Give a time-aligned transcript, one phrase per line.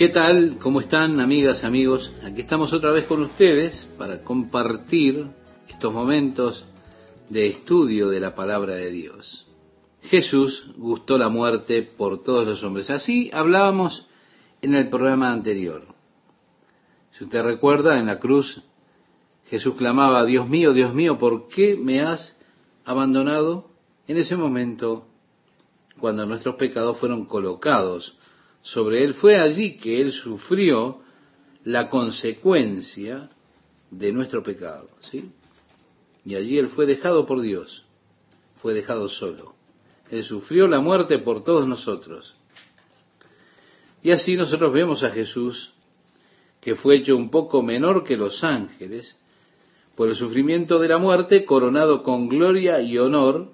[0.00, 0.56] ¿Qué tal?
[0.62, 2.10] ¿Cómo están amigas, amigos?
[2.24, 5.26] Aquí estamos otra vez con ustedes para compartir
[5.68, 6.64] estos momentos
[7.28, 9.46] de estudio de la palabra de Dios.
[10.00, 12.88] Jesús gustó la muerte por todos los hombres.
[12.88, 14.06] Así hablábamos
[14.62, 15.86] en el programa anterior.
[17.10, 18.62] Si usted recuerda, en la cruz
[19.50, 22.38] Jesús clamaba, Dios mío, Dios mío, ¿por qué me has
[22.86, 23.68] abandonado?
[24.06, 25.08] En ese momento,
[26.00, 28.18] cuando nuestros pecados fueron colocados
[28.62, 31.00] sobre él, fue allí que él sufrió
[31.64, 33.30] la consecuencia
[33.90, 35.30] de nuestro pecado, ¿sí?
[36.24, 37.84] Y allí él fue dejado por Dios,
[38.58, 39.54] fue dejado solo.
[40.10, 42.34] Él sufrió la muerte por todos nosotros.
[44.02, 45.72] Y así nosotros vemos a Jesús,
[46.60, 49.16] que fue hecho un poco menor que los ángeles,
[49.94, 53.52] por el sufrimiento de la muerte, coronado con gloria y honor,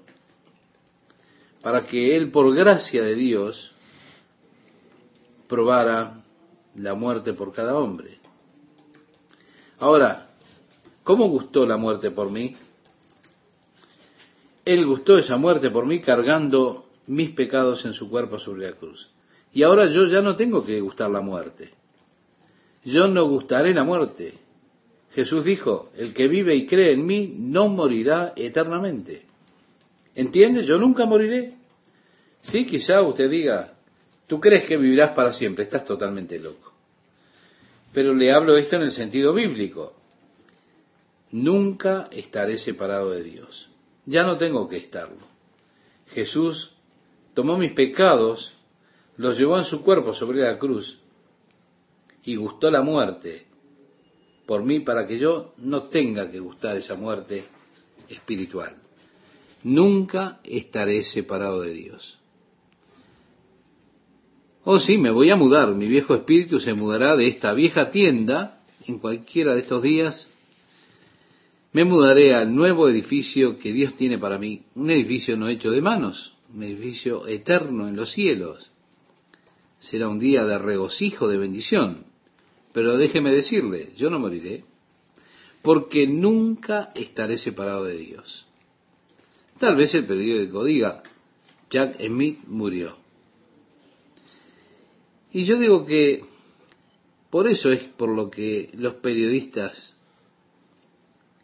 [1.63, 3.73] para que Él, por gracia de Dios,
[5.49, 6.23] probara
[6.75, 8.19] la muerte por cada hombre.
[9.79, 10.29] Ahora,
[11.05, 12.55] ¿cómo gustó la muerte por mí?
[14.65, 19.11] Él gustó esa muerte por mí cargando mis pecados en su cuerpo sobre la cruz.
[19.53, 21.71] Y ahora yo ya no tengo que gustar la muerte.
[22.85, 24.35] Yo no gustaré la muerte.
[25.13, 29.25] Jesús dijo, el que vive y cree en mí no morirá eternamente.
[30.15, 30.65] ¿Entiende?
[30.65, 31.55] Yo nunca moriré.
[32.43, 33.76] Sí, quizá usted diga,
[34.27, 36.73] tú crees que vivirás para siempre, estás totalmente loco.
[37.93, 39.95] Pero le hablo esto en el sentido bíblico.
[41.33, 43.71] Nunca estaré separado de Dios.
[44.05, 45.27] Ya no tengo que estarlo.
[46.09, 46.73] Jesús
[47.35, 48.53] tomó mis pecados,
[49.17, 50.99] los llevó en su cuerpo sobre la cruz
[52.25, 53.47] y gustó la muerte
[54.47, 57.45] por mí para que yo no tenga que gustar esa muerte
[58.09, 58.77] espiritual.
[59.65, 62.19] Nunca estaré separado de Dios.
[64.69, 65.73] Oh sí, me voy a mudar.
[65.77, 70.27] Mi viejo espíritu se mudará de esta vieja tienda en cualquiera de estos días.
[71.73, 74.65] Me mudaré al nuevo edificio que Dios tiene para mí.
[74.75, 78.73] Un edificio no hecho de manos, un edificio eterno en los cielos.
[79.79, 82.05] Será un día de regocijo, de bendición.
[82.73, 84.65] Pero déjeme decirle, yo no moriré,
[85.63, 88.47] porque nunca estaré separado de Dios.
[89.61, 91.05] Tal vez el periódico diga,
[91.71, 93.06] Jack Smith murió.
[95.37, 96.25] Y yo digo que
[97.29, 99.93] por eso es por lo que los periodistas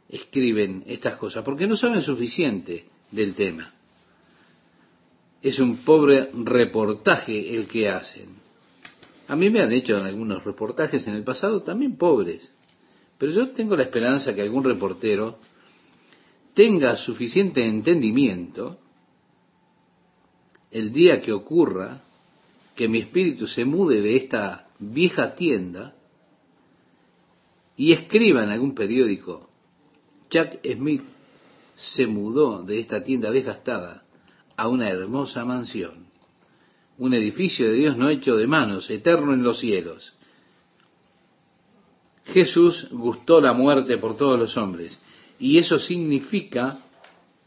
[0.08, 3.74] escriben estas cosas, porque no saben suficiente del tema.
[5.42, 8.28] Es un pobre reportaje el que hacen.
[9.28, 12.50] A mí me han hecho algunos reportajes en el pasado también pobres,
[13.18, 15.38] pero yo tengo la esperanza que algún reportero
[16.54, 18.78] tenga suficiente entendimiento
[20.70, 22.04] el día que ocurra
[22.74, 25.94] que mi espíritu se mude de esta vieja tienda
[27.76, 29.50] y escriba en algún periódico,
[30.30, 31.04] Jack Smith
[31.74, 34.04] se mudó de esta tienda desgastada
[34.56, 36.12] a una hermosa mansión
[36.98, 40.12] un edificio de Dios no hecho de manos, eterno en los cielos.
[42.26, 45.00] Jesús gustó la muerte por todos los hombres.
[45.40, 46.78] Y eso significa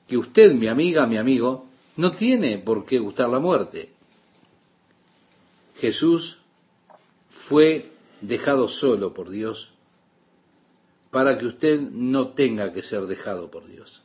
[0.08, 3.94] que usted, mi amiga, mi amigo, no tiene por qué gustar la muerte.
[5.86, 6.40] Jesús
[7.48, 7.92] fue
[8.22, 9.70] dejado solo por Dios
[11.12, 14.02] para que usted no tenga que ser dejado por Dios.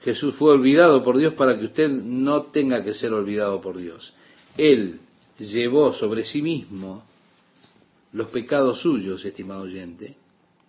[0.00, 4.14] Jesús fue olvidado por Dios para que usted no tenga que ser olvidado por Dios.
[4.56, 5.00] Él
[5.38, 7.04] llevó sobre sí mismo
[8.12, 10.16] los pecados suyos, estimado oyente,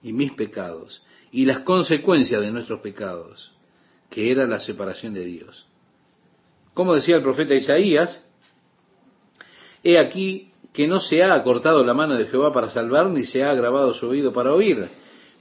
[0.03, 1.01] y mis pecados,
[1.31, 3.53] y las consecuencias de nuestros pecados,
[4.09, 5.65] que era la separación de Dios.
[6.73, 8.29] Como decía el profeta Isaías,
[9.85, 13.43] he aquí que no se ha acortado la mano de Jehová para salvar, ni se
[13.43, 14.89] ha agravado su oído para oír,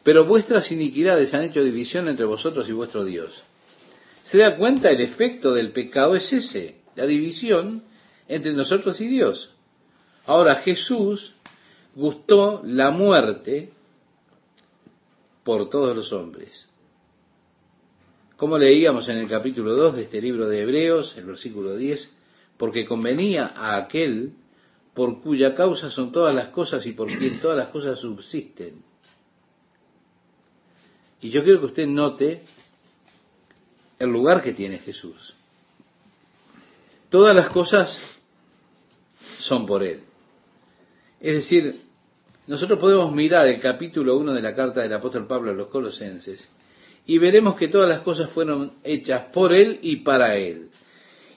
[0.05, 3.43] pero vuestras iniquidades han hecho división entre vosotros y vuestro Dios
[4.25, 7.84] se da cuenta el efecto del pecado es ese, la división
[8.27, 9.53] entre nosotros y Dios.
[10.26, 11.35] Ahora Jesús
[11.94, 13.73] gustó la muerte
[15.44, 16.69] por todos los hombres.
[18.38, 22.13] Como leíamos en el capítulo 2 de este libro de Hebreos, el versículo 10,
[22.56, 24.35] porque convenía a aquel
[24.95, 28.83] por cuya causa son todas las cosas y por quien todas las cosas subsisten.
[31.21, 32.43] Y yo quiero que usted note
[33.99, 35.35] el lugar que tiene Jesús.
[37.09, 37.99] Todas las cosas
[39.39, 40.00] son por Él.
[41.21, 41.83] Es decir,
[42.47, 46.49] nosotros podemos mirar el capítulo 1 de la carta del apóstol Pablo a los colosenses
[47.07, 50.71] y veremos que todas las cosas fueron hechas por Él y para Él.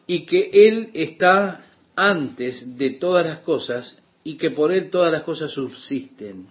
[0.07, 1.65] Y que Él está
[1.95, 6.47] antes de todas las cosas y que por Él todas las cosas subsisten.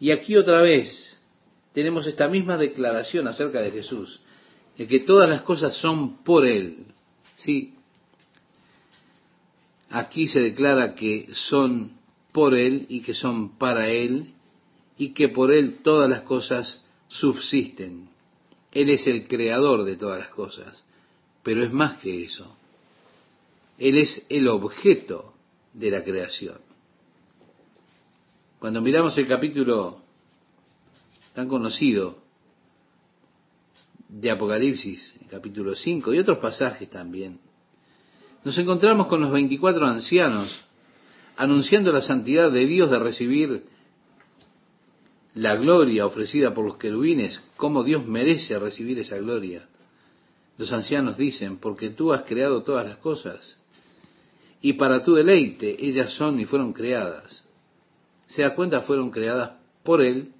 [0.00, 1.20] Y aquí otra vez
[1.72, 4.20] tenemos esta misma declaración acerca de Jesús,
[4.78, 6.86] de que todas las cosas son por Él.
[7.34, 7.74] Sí,
[9.90, 11.92] aquí se declara que son
[12.32, 14.32] por Él y que son para Él
[14.98, 18.08] y que por Él todas las cosas subsisten.
[18.72, 20.84] Él es el creador de todas las cosas,
[21.46, 22.56] pero es más que eso.
[23.78, 25.32] Él es el objeto
[25.72, 26.58] de la creación.
[28.58, 29.96] Cuando miramos el capítulo
[31.34, 32.18] tan conocido
[34.08, 37.38] de Apocalipsis, el capítulo 5 y otros pasajes también,
[38.42, 40.64] nos encontramos con los 24 ancianos
[41.36, 43.66] anunciando la santidad de Dios de recibir
[45.34, 49.68] la gloria ofrecida por los querubines, cómo Dios merece recibir esa gloria.
[50.58, 53.60] Los ancianos dicen, porque tú has creado todas las cosas,
[54.60, 57.46] y para tu deleite ellas son y fueron creadas.
[58.26, 60.32] Se da cuenta, fueron creadas por Él,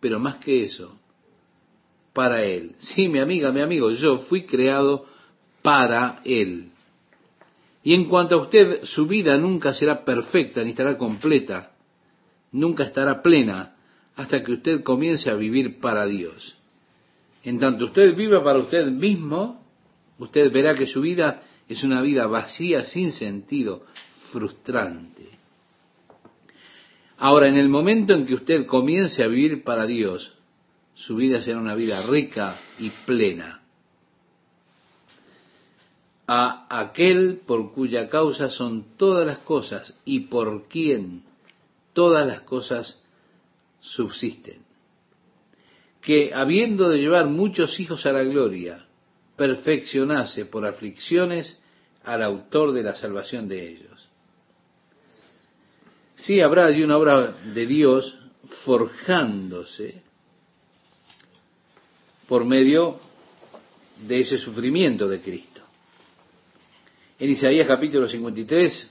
[0.00, 0.98] pero más que eso,
[2.12, 2.74] para Él.
[2.78, 5.06] Sí, mi amiga, mi amigo, yo fui creado
[5.62, 6.70] para Él.
[7.82, 11.72] Y en cuanto a usted, su vida nunca será perfecta ni estará completa,
[12.50, 13.76] nunca estará plena
[14.16, 16.56] hasta que usted comience a vivir para Dios.
[17.46, 19.64] En tanto usted viva para usted mismo,
[20.18, 23.86] usted verá que su vida es una vida vacía, sin sentido,
[24.32, 25.28] frustrante.
[27.18, 30.34] Ahora, en el momento en que usted comience a vivir para Dios,
[30.94, 33.62] su vida será una vida rica y plena.
[36.26, 41.22] A aquel por cuya causa son todas las cosas y por quien
[41.92, 43.00] todas las cosas
[43.78, 44.65] subsisten.
[46.06, 48.86] Que habiendo de llevar muchos hijos a la gloria,
[49.34, 51.58] perfeccionase por aflicciones
[52.04, 54.08] al autor de la salvación de ellos.
[56.14, 58.16] Sí, habrá allí una obra de Dios
[58.64, 60.00] forjándose
[62.28, 63.00] por medio
[64.06, 65.62] de ese sufrimiento de Cristo.
[67.18, 68.90] En Isaías capítulo 53,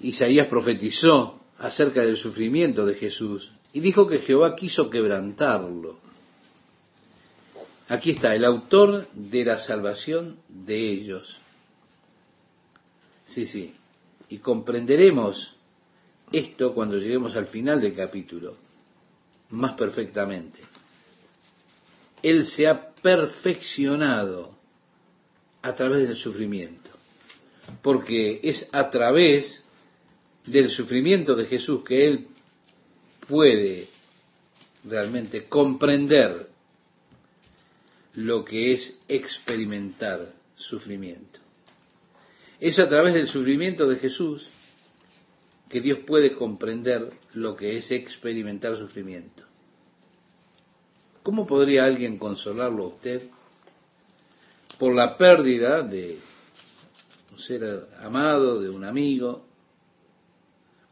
[0.00, 5.98] Isaías profetizó acerca del sufrimiento de Jesús y dijo que Jehová quiso quebrantarlo.
[7.88, 11.40] Aquí está, el autor de la salvación de ellos.
[13.24, 13.74] Sí, sí.
[14.28, 15.56] Y comprenderemos
[16.30, 18.56] esto cuando lleguemos al final del capítulo,
[19.50, 20.60] más perfectamente.
[22.22, 24.56] Él se ha perfeccionado
[25.62, 26.90] a través del sufrimiento,
[27.82, 29.64] porque es a través
[30.46, 32.28] del sufrimiento de Jesús que Él
[33.28, 33.88] puede
[34.84, 36.48] realmente comprender
[38.14, 41.40] lo que es experimentar sufrimiento.
[42.60, 44.46] Es a través del sufrimiento de Jesús
[45.68, 49.42] que Dios puede comprender lo que es experimentar sufrimiento.
[51.22, 53.22] ¿Cómo podría alguien consolarlo a usted
[54.78, 56.18] por la pérdida de
[57.32, 59.46] un ser amado, de un amigo,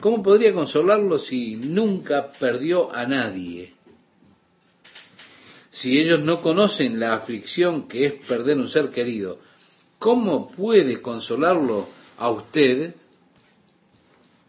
[0.02, 3.72] ¿Cómo podría consolarlo si nunca perdió a nadie?
[5.70, 9.38] Si ellos no conocen la aflicción que es perder un ser querido,
[10.00, 11.86] ¿cómo puede consolarlo
[12.18, 12.96] a usted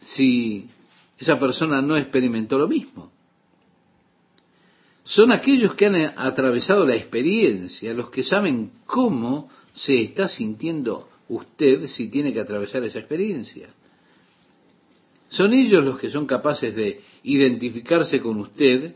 [0.00, 0.68] si
[1.16, 3.12] esa persona no experimentó lo mismo?
[5.04, 11.86] Son aquellos que han atravesado la experiencia, los que saben cómo se está sintiendo usted
[11.86, 13.68] si tiene que atravesar esa experiencia.
[15.34, 18.94] Son ellos los que son capaces de identificarse con usted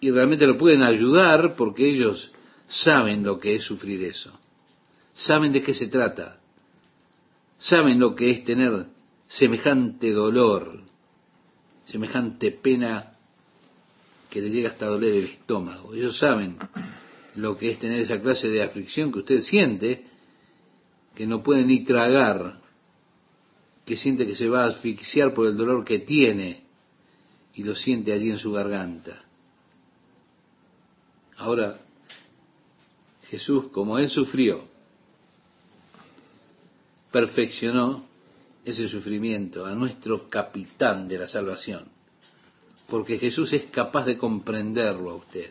[0.00, 2.30] y realmente lo pueden ayudar porque ellos
[2.68, 4.38] saben lo que es sufrir eso.
[5.12, 6.38] Saben de qué se trata.
[7.58, 8.86] Saben lo que es tener
[9.26, 10.80] semejante dolor,
[11.86, 13.16] semejante pena
[14.30, 15.94] que le llega hasta doler el estómago.
[15.94, 16.58] Ellos saben
[17.34, 20.04] lo que es tener esa clase de aflicción que usted siente,
[21.16, 22.62] que no puede ni tragar
[23.84, 26.64] que siente que se va a asfixiar por el dolor que tiene
[27.54, 29.22] y lo siente allí en su garganta.
[31.36, 31.78] Ahora,
[33.28, 34.62] Jesús, como Él sufrió,
[37.10, 38.04] perfeccionó
[38.64, 41.84] ese sufrimiento a nuestro capitán de la salvación,
[42.88, 45.50] porque Jesús es capaz de comprenderlo a usted.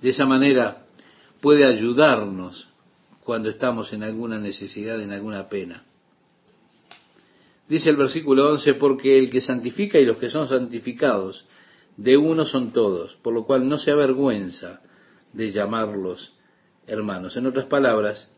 [0.00, 0.86] De esa manera
[1.40, 2.68] puede ayudarnos
[3.22, 5.84] cuando estamos en alguna necesidad, en alguna pena.
[7.68, 11.46] Dice el versículo 11, porque el que santifica y los que son santificados,
[11.96, 14.82] de uno son todos, por lo cual no se avergüenza
[15.32, 16.34] de llamarlos
[16.86, 17.36] hermanos.
[17.36, 18.32] En otras palabras,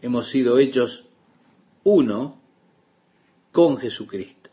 [0.00, 1.04] hemos sido hechos
[1.84, 2.40] uno
[3.52, 4.50] con Jesucristo.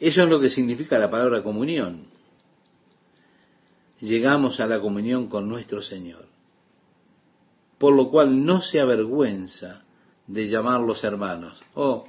[0.00, 2.06] Eso es lo que significa la palabra comunión.
[4.00, 6.26] Llegamos a la comunión con nuestro Señor.
[7.78, 9.84] Por lo cual no se avergüenza
[10.26, 11.60] de llamarlos hermanos.
[11.74, 12.04] Oh,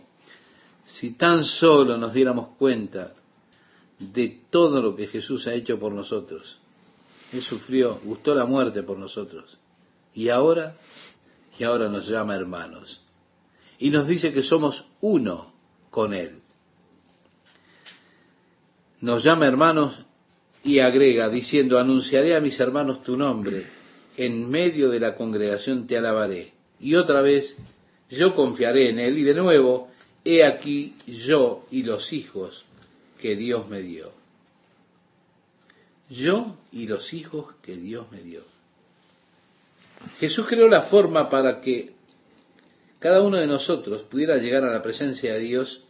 [0.89, 3.13] si tan solo nos diéramos cuenta
[4.00, 6.58] de todo lo que Jesús ha hecho por nosotros.
[7.31, 9.55] Él sufrió, gustó la muerte por nosotros.
[10.15, 10.75] Y ahora,
[11.60, 13.01] y ahora nos llama hermanos.
[13.77, 15.53] Y nos dice que somos uno
[15.91, 16.41] con Él.
[19.01, 19.96] Nos llama hermanos
[20.63, 23.67] y agrega diciendo, anunciaré a mis hermanos tu nombre,
[24.17, 26.53] en medio de la congregación te alabaré.
[26.79, 27.55] Y otra vez,
[28.10, 29.19] yo confiaré en Él.
[29.19, 29.89] Y de nuevo,
[30.23, 32.65] he aquí yo y los hijos
[33.19, 34.11] que Dios me dio.
[36.09, 38.41] Yo y los hijos que Dios me dio.
[40.19, 41.93] Jesús creó la forma para que
[42.99, 45.83] cada uno de nosotros pudiera llegar a la presencia de Dios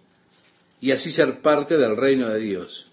[0.82, 2.86] y así ser parte del reino de Dios.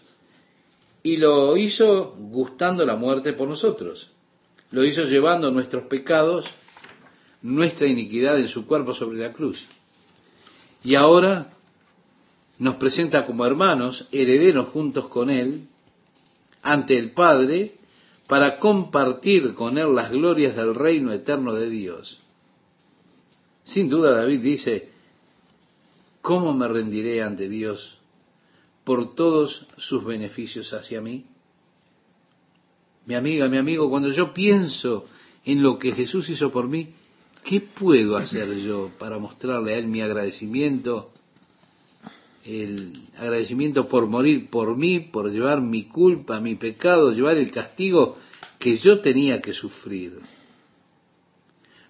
[1.02, 4.10] Y lo hizo gustando la muerte por nosotros.
[4.72, 6.46] Lo hizo llevando nuestros pecados,
[7.42, 9.64] nuestra iniquidad en su cuerpo sobre la cruz.
[10.86, 11.50] Y ahora
[12.60, 15.66] nos presenta como hermanos, herederos juntos con Él,
[16.62, 17.74] ante el Padre,
[18.28, 22.20] para compartir con Él las glorias del reino eterno de Dios.
[23.64, 24.90] Sin duda David dice,
[26.22, 27.98] ¿cómo me rendiré ante Dios
[28.84, 31.24] por todos sus beneficios hacia mí?
[33.06, 35.04] Mi amiga, mi amigo, cuando yo pienso
[35.44, 36.94] en lo que Jesús hizo por mí,
[37.46, 41.10] ¿qué puedo hacer yo para mostrarle a Él mi agradecimiento
[42.44, 48.16] el agradecimiento por morir por mí, por llevar mi culpa, mi pecado, llevar el castigo
[48.58, 50.20] que yo tenía que sufrir,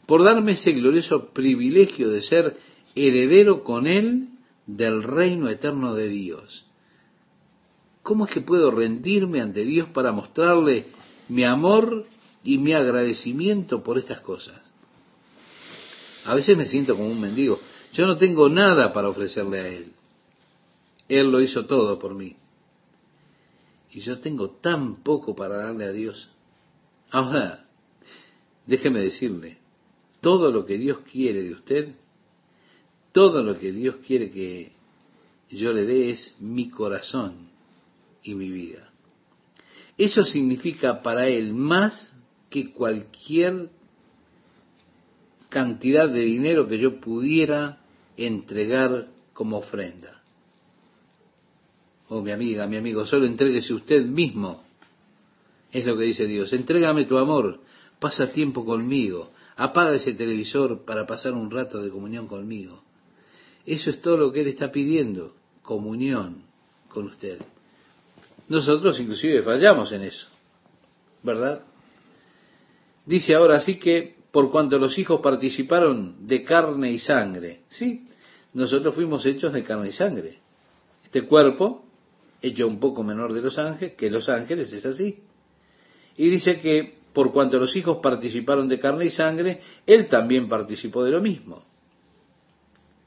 [0.06, 2.56] por darme ese glorioso privilegio de ser
[2.94, 4.28] heredero con Él
[4.66, 6.64] del reino eterno de Dios.
[8.02, 10.86] ¿Cómo es que puedo rendirme ante Dios para mostrarle
[11.28, 12.06] mi amor
[12.44, 14.65] y mi agradecimiento por estas cosas?
[16.26, 17.60] A veces me siento como un mendigo.
[17.92, 19.92] Yo no tengo nada para ofrecerle a Él.
[21.08, 22.36] Él lo hizo todo por mí.
[23.92, 26.28] Y yo tengo tan poco para darle a Dios.
[27.10, 27.66] Ahora,
[28.66, 29.58] déjeme decirle,
[30.20, 31.94] todo lo que Dios quiere de usted,
[33.12, 34.72] todo lo que Dios quiere que
[35.48, 37.50] yo le dé es mi corazón
[38.24, 38.90] y mi vida.
[39.96, 42.18] Eso significa para Él más
[42.50, 43.70] que cualquier
[45.48, 47.78] cantidad de dinero que yo pudiera
[48.16, 50.22] entregar como ofrenda.
[52.08, 54.62] Oh, mi amiga, mi amigo, solo entréguese usted mismo.
[55.72, 56.52] Es lo que dice Dios.
[56.52, 57.60] Entrégame tu amor,
[57.98, 62.82] pasa tiempo conmigo, apaga ese televisor para pasar un rato de comunión conmigo.
[63.64, 66.44] Eso es todo lo que Él está pidiendo, comunión
[66.88, 67.40] con usted.
[68.48, 70.28] Nosotros inclusive fallamos en eso,
[71.22, 71.62] ¿verdad?
[73.04, 78.06] Dice ahora así que por cuanto los hijos participaron de carne y sangre, sí,
[78.52, 80.40] nosotros fuimos hechos de carne y sangre.
[81.02, 81.86] Este cuerpo
[82.42, 85.20] hecho un poco menor de los ángeles, que los ángeles es así.
[86.18, 91.02] Y dice que por cuanto los hijos participaron de carne y sangre, él también participó
[91.02, 91.64] de lo mismo.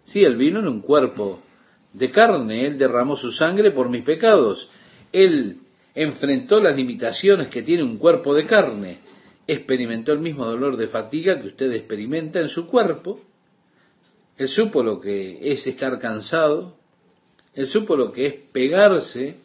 [0.05, 1.41] Sí, él vino en un cuerpo
[1.93, 4.67] de carne, él derramó su sangre por mis pecados,
[5.11, 5.59] él
[5.93, 9.01] enfrentó las limitaciones que tiene un cuerpo de carne,
[9.53, 13.19] experimentó el mismo dolor de fatiga que usted experimenta en su cuerpo,
[14.37, 16.77] él supo lo que es estar cansado,
[17.53, 19.37] él supo lo que es pegarse,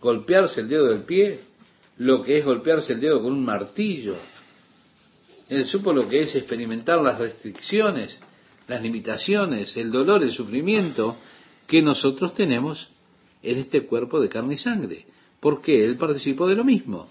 [0.00, 1.40] golpearse el dedo del pie,
[1.98, 4.14] lo que es golpearse el dedo con un martillo.
[5.48, 8.20] Él supo lo que es experimentar las restricciones,
[8.68, 11.16] las limitaciones, el dolor, el sufrimiento
[11.66, 12.88] que nosotros tenemos
[13.42, 15.06] en este cuerpo de carne y sangre.
[15.40, 17.10] Porque Él participó de lo mismo.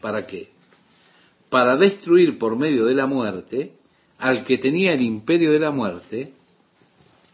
[0.00, 0.59] ¿Para qué?
[1.50, 3.74] Para destruir por medio de la muerte
[4.18, 6.34] al que tenía el imperio de la muerte,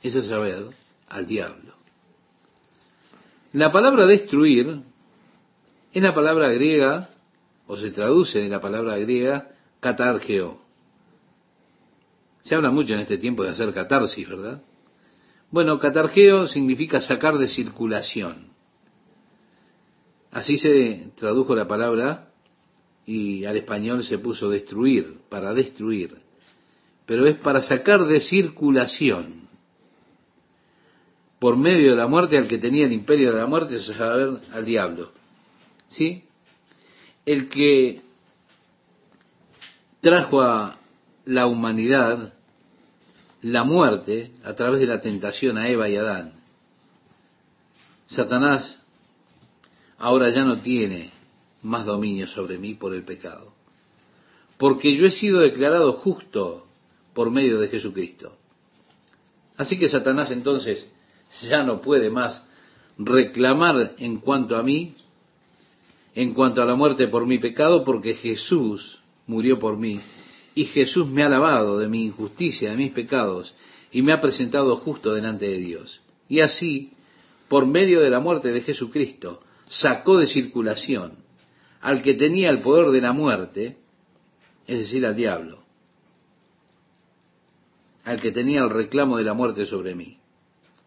[0.02, 0.66] es saber,
[1.08, 1.74] al diablo.
[3.52, 4.82] La palabra destruir
[5.92, 7.08] es la palabra griega,
[7.66, 10.60] o se traduce de la palabra griega, catargeo.
[12.42, 14.62] Se habla mucho en este tiempo de hacer catarsis, ¿verdad?
[15.50, 18.48] Bueno, catargeo significa sacar de circulación.
[20.30, 22.25] Así se tradujo la palabra
[23.06, 26.16] y al español se puso destruir, para destruir.
[27.06, 29.46] Pero es para sacar de circulación
[31.38, 34.40] por medio de la muerte al que tenía el imperio de la muerte, es saber,
[34.52, 35.12] al diablo.
[35.88, 36.24] ¿Sí?
[37.24, 38.02] El que
[40.00, 40.78] trajo a
[41.26, 42.32] la humanidad
[43.42, 46.32] la muerte a través de la tentación a Eva y Adán.
[48.06, 48.82] Satanás
[49.98, 51.15] ahora ya no tiene
[51.62, 53.52] más dominio sobre mí por el pecado,
[54.58, 56.66] porque yo he sido declarado justo
[57.14, 58.36] por medio de Jesucristo.
[59.56, 60.92] Así que Satanás entonces
[61.42, 62.46] ya no puede más
[62.98, 64.94] reclamar en cuanto a mí,
[66.14, 70.00] en cuanto a la muerte por mi pecado, porque Jesús murió por mí
[70.54, 73.54] y Jesús me ha lavado de mi injusticia, de mis pecados,
[73.92, 76.00] y me ha presentado justo delante de Dios.
[76.28, 76.92] Y así,
[77.48, 81.25] por medio de la muerte de Jesucristo, sacó de circulación
[81.86, 83.76] al que tenía el poder de la muerte,
[84.66, 85.62] es decir, al diablo,
[88.02, 90.18] al que tenía el reclamo de la muerte sobre mí.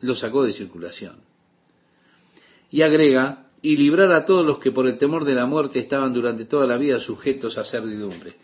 [0.01, 1.21] Lo sacó de circulación.
[2.69, 6.13] Y agrega, y librar a todos los que por el temor de la muerte estaban
[6.13, 8.35] durante toda la vida sujetos a servidumbre.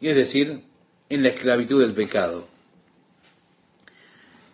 [0.00, 0.60] Es decir,
[1.08, 2.48] en la esclavitud del pecado.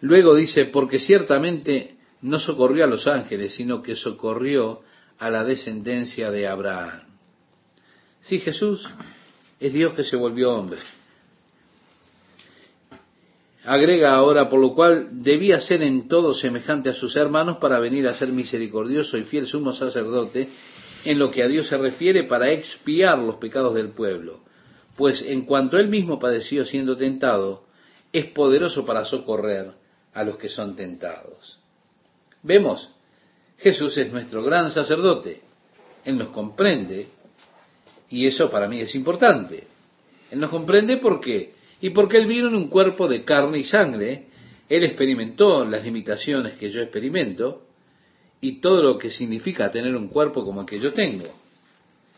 [0.02, 4.83] Luego dice, porque ciertamente no socorrió a los ángeles, sino que socorrió
[5.21, 7.03] a la descendencia de Abraham.
[8.23, 8.89] Sí, Jesús
[9.61, 10.81] es Dios que se volvió hombre.
[13.65, 18.09] Agrega ahora, por lo cual debía ser en todo semejante a sus hermanos para venir
[18.09, 20.49] a ser misericordioso y fiel sumo sacerdote
[21.05, 24.41] en lo que a Dios se refiere para expiar los pecados del pueblo.
[24.97, 27.65] Pues en cuanto él mismo padeció siendo tentado,
[28.12, 29.73] es poderoso para socorrer
[30.15, 31.59] a los que son tentados.
[32.43, 32.91] Vemos,
[33.61, 35.40] Jesús es nuestro gran sacerdote.
[36.05, 37.09] Él nos comprende
[38.09, 39.64] y eso para mí es importante.
[40.31, 43.64] Él nos comprende por qué y porque Él vino en un cuerpo de carne y
[43.64, 44.26] sangre,
[44.69, 47.67] Él experimentó las limitaciones que yo experimento
[48.40, 51.26] y todo lo que significa tener un cuerpo como el que yo tengo.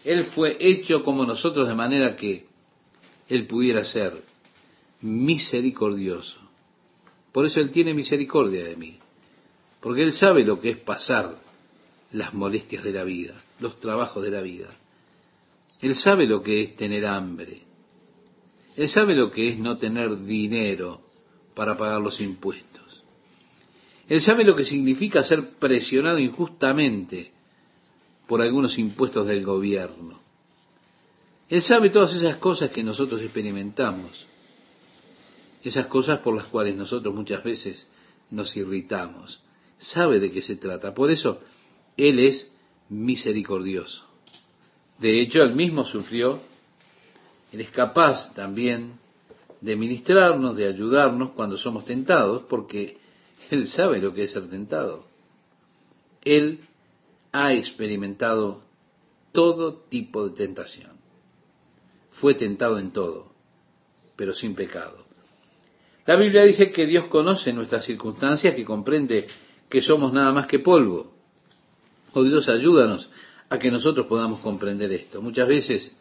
[0.04, 2.46] Él fue hecho como nosotros de manera que
[3.28, 4.12] Él pudiera ser
[5.00, 6.38] misericordioso.
[7.32, 8.98] Por eso Él tiene misericordia de mí,
[9.82, 11.36] porque Él sabe lo que es pasar
[12.12, 14.68] las molestias de la vida, los trabajos de la vida.
[15.80, 17.62] Él sabe lo que es tener hambre.
[18.76, 21.02] Él sabe lo que es no tener dinero
[21.54, 23.02] para pagar los impuestos.
[24.08, 27.32] Él sabe lo que significa ser presionado injustamente
[28.28, 30.20] por algunos impuestos del gobierno.
[31.48, 34.26] Él sabe todas esas cosas que nosotros experimentamos,
[35.64, 37.88] esas cosas por las cuales nosotros muchas veces
[38.30, 39.40] nos irritamos.
[39.82, 40.94] Sabe de qué se trata.
[40.94, 41.40] Por eso
[41.96, 42.52] Él es
[42.88, 44.06] misericordioso.
[44.98, 46.40] De hecho, Él mismo sufrió
[47.52, 48.94] él es capaz también
[49.60, 52.96] de ministrarnos, de ayudarnos cuando somos tentados, porque
[53.50, 55.04] Él sabe lo que es ser tentado.
[56.24, 56.60] Él
[57.30, 58.62] ha experimentado
[59.32, 60.92] todo tipo de tentación.
[62.10, 63.32] Fue tentado en todo,
[64.16, 65.04] pero sin pecado.
[66.06, 69.28] La Biblia dice que Dios conoce nuestras circunstancias, que comprende
[69.72, 71.14] que somos nada más que polvo.
[72.12, 73.08] Oh Dios, ayúdanos
[73.48, 75.22] a que nosotros podamos comprender esto.
[75.22, 75.96] Muchas veces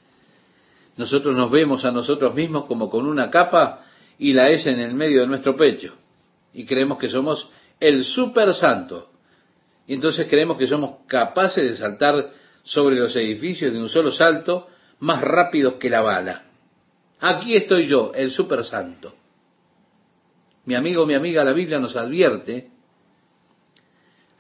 [0.97, 3.86] nosotros nos vemos a nosotros mismos como con una capa
[4.19, 5.95] y la S en el medio de nuestro pecho.
[6.53, 9.10] Y creemos que somos el super santo.
[9.88, 12.29] Y entonces creemos que somos capaces de saltar
[12.63, 14.67] sobre los edificios de un solo salto
[14.99, 16.43] más rápido que la bala.
[17.21, 19.15] Aquí estoy yo, el super santo.
[20.65, 22.70] Mi amigo, mi amiga, la Biblia nos advierte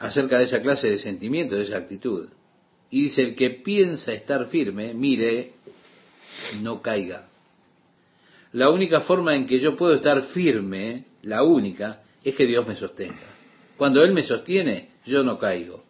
[0.01, 2.27] acerca de esa clase de sentimiento, de esa actitud.
[2.89, 5.53] Y dice, el que piensa estar firme, mire
[6.61, 7.27] no caiga.
[8.53, 12.75] La única forma en que yo puedo estar firme, la única, es que Dios me
[12.75, 13.35] sostenga.
[13.77, 15.83] Cuando Él me sostiene, yo no caigo.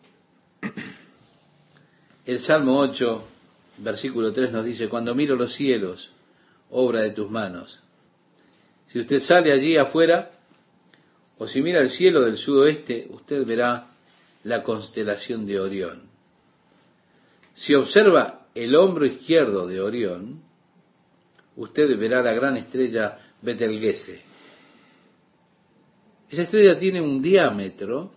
[2.25, 3.27] El Salmo 8,
[3.77, 6.11] versículo 3 nos dice, cuando miro los cielos,
[6.69, 7.79] obra de tus manos.
[8.87, 10.31] Si usted sale allí afuera,
[11.37, 13.90] o si mira el cielo del sudoeste, usted verá
[14.43, 16.09] la constelación de Orión.
[17.53, 20.41] Si observa el hombro izquierdo de Orión,
[21.55, 24.21] usted verá la gran estrella Betelgeuse.
[26.29, 28.13] Esa estrella tiene un diámetro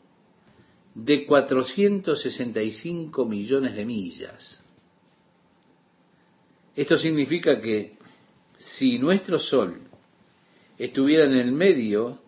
[0.95, 4.63] de 465 millones de millas.
[6.77, 7.97] Esto significa que
[8.57, 9.81] si nuestro Sol
[10.79, 12.21] estuviera en el medio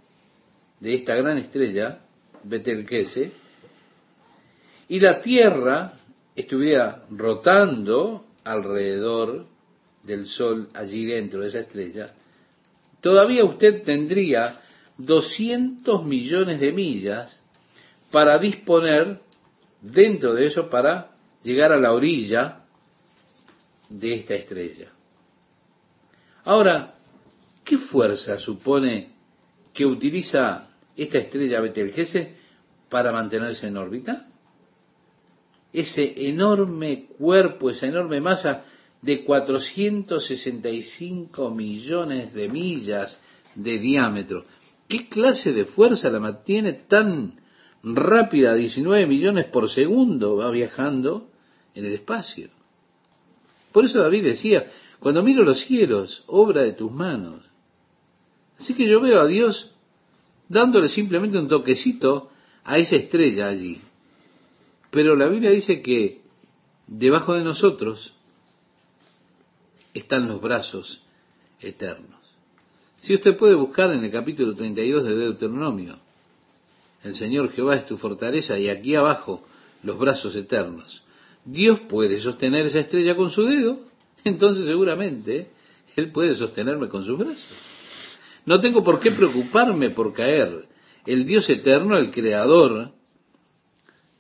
[0.81, 2.01] de esta gran estrella,
[2.43, 3.33] Betelgeuse,
[4.89, 5.93] y la Tierra
[6.35, 9.47] estuviera rotando alrededor
[10.03, 12.15] del Sol allí dentro de esa estrella,
[13.01, 14.61] todavía usted tendría
[14.99, 17.37] 200 millones de millas
[18.11, 19.21] para disponer
[19.81, 21.11] dentro de eso para
[21.43, 22.61] llegar a la orilla
[23.89, 24.91] de esta estrella.
[26.45, 26.95] Ahora,
[27.65, 29.11] ¿qué fuerza supone
[29.75, 32.37] que utiliza esta estrella Betelgeuse
[32.89, 34.29] para mantenerse en órbita?
[35.77, 38.65] Ese enorme cuerpo, esa enorme masa
[39.03, 43.21] de 465 millones de millas
[43.55, 44.47] de diámetro.
[44.89, 47.39] ¿Qué clase de fuerza la mantiene tan
[47.83, 51.29] rápida, 19 millones por segundo, va viajando
[51.75, 52.49] en el espacio?
[53.71, 57.43] Por eso David decía, cuando miro los cielos, obra de tus manos.
[58.59, 59.73] Así que yo veo a Dios
[60.49, 62.31] dándole simplemente un toquecito
[62.65, 63.83] a esa estrella allí.
[64.91, 66.21] Pero la Biblia dice que
[66.87, 68.15] debajo de nosotros
[69.95, 71.03] están los brazos
[71.61, 72.21] eternos.
[73.01, 75.97] Si usted puede buscar en el capítulo 32 de Deuteronomio,
[77.03, 79.45] el Señor Jehová es tu fortaleza y aquí abajo
[79.83, 81.03] los brazos eternos.
[81.45, 83.79] Dios puede sostener esa estrella con su dedo,
[84.25, 85.51] entonces seguramente
[85.95, 87.47] Él puede sostenerme con sus brazos.
[88.45, 90.67] No tengo por qué preocuparme por caer.
[91.05, 92.93] El Dios eterno, el creador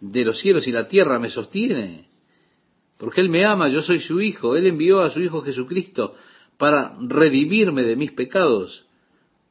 [0.00, 2.08] de los cielos y la tierra, me sostiene.
[2.98, 4.56] Porque Él me ama, yo soy su hijo.
[4.56, 6.14] Él envió a su Hijo Jesucristo
[6.56, 8.86] para redimirme de mis pecados,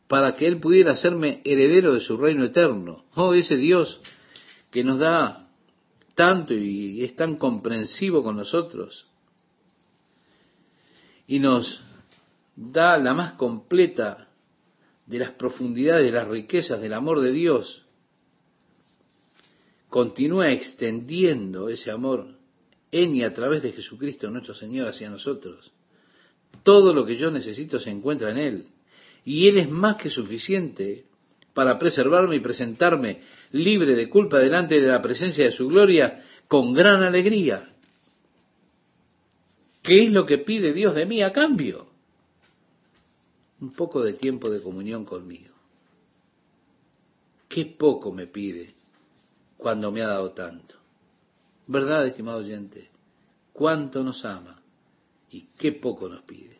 [0.08, 3.06] para que Él pudiera hacerme heredero de su reino eterno.
[3.16, 4.02] Oh, ese Dios
[4.72, 5.48] que nos da
[6.16, 9.08] tanto y es tan comprensivo con nosotros
[11.28, 11.82] y nos
[12.56, 14.30] da la más completa
[15.06, 17.85] de las profundidades, de las riquezas del amor de Dios,
[19.96, 22.28] continúa extendiendo ese amor
[22.92, 25.72] en y a través de Jesucristo nuestro Señor hacia nosotros.
[26.64, 28.66] Todo lo que yo necesito se encuentra en Él.
[29.24, 31.06] Y Él es más que suficiente
[31.54, 33.22] para preservarme y presentarme
[33.54, 37.74] libre de culpa delante de la presencia de su gloria con gran alegría.
[39.82, 41.88] ¿Qué es lo que pide Dios de mí a cambio?
[43.62, 45.56] Un poco de tiempo de comunión conmigo.
[47.48, 48.75] Qué poco me pide
[49.58, 50.76] cuando me ha dado tanto.
[51.68, 52.90] ¿Verdad, estimado oyente?
[53.54, 54.62] ¿Cuánto nos ama
[55.30, 56.60] y qué poco nos pide?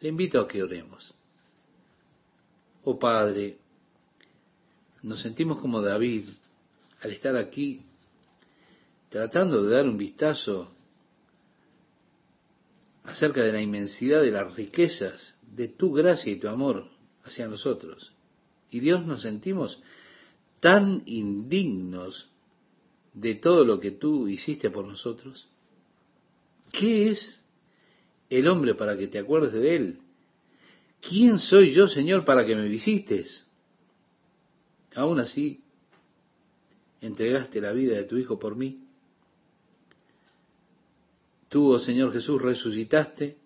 [0.00, 1.14] Le invito a que oremos.
[2.84, 3.58] Oh Padre,
[5.02, 6.28] nos sentimos como David
[7.00, 7.84] al estar aquí
[9.08, 10.72] tratando de dar un vistazo
[13.04, 16.88] acerca de la inmensidad de las riquezas de tu gracia y tu amor
[17.22, 18.12] hacia nosotros.
[18.70, 19.80] Y Dios nos sentimos
[20.66, 22.28] tan indignos
[23.14, 25.46] de todo lo que tú hiciste por nosotros.
[26.72, 27.40] ¿Qué es
[28.28, 30.00] el hombre para que te acuerdes de él?
[31.00, 33.46] ¿Quién soy yo, Señor, para que me visites?
[34.96, 35.62] Aún así,
[37.00, 38.88] entregaste la vida de tu Hijo por mí.
[41.48, 43.36] Tú, oh Señor Jesús, resucitaste,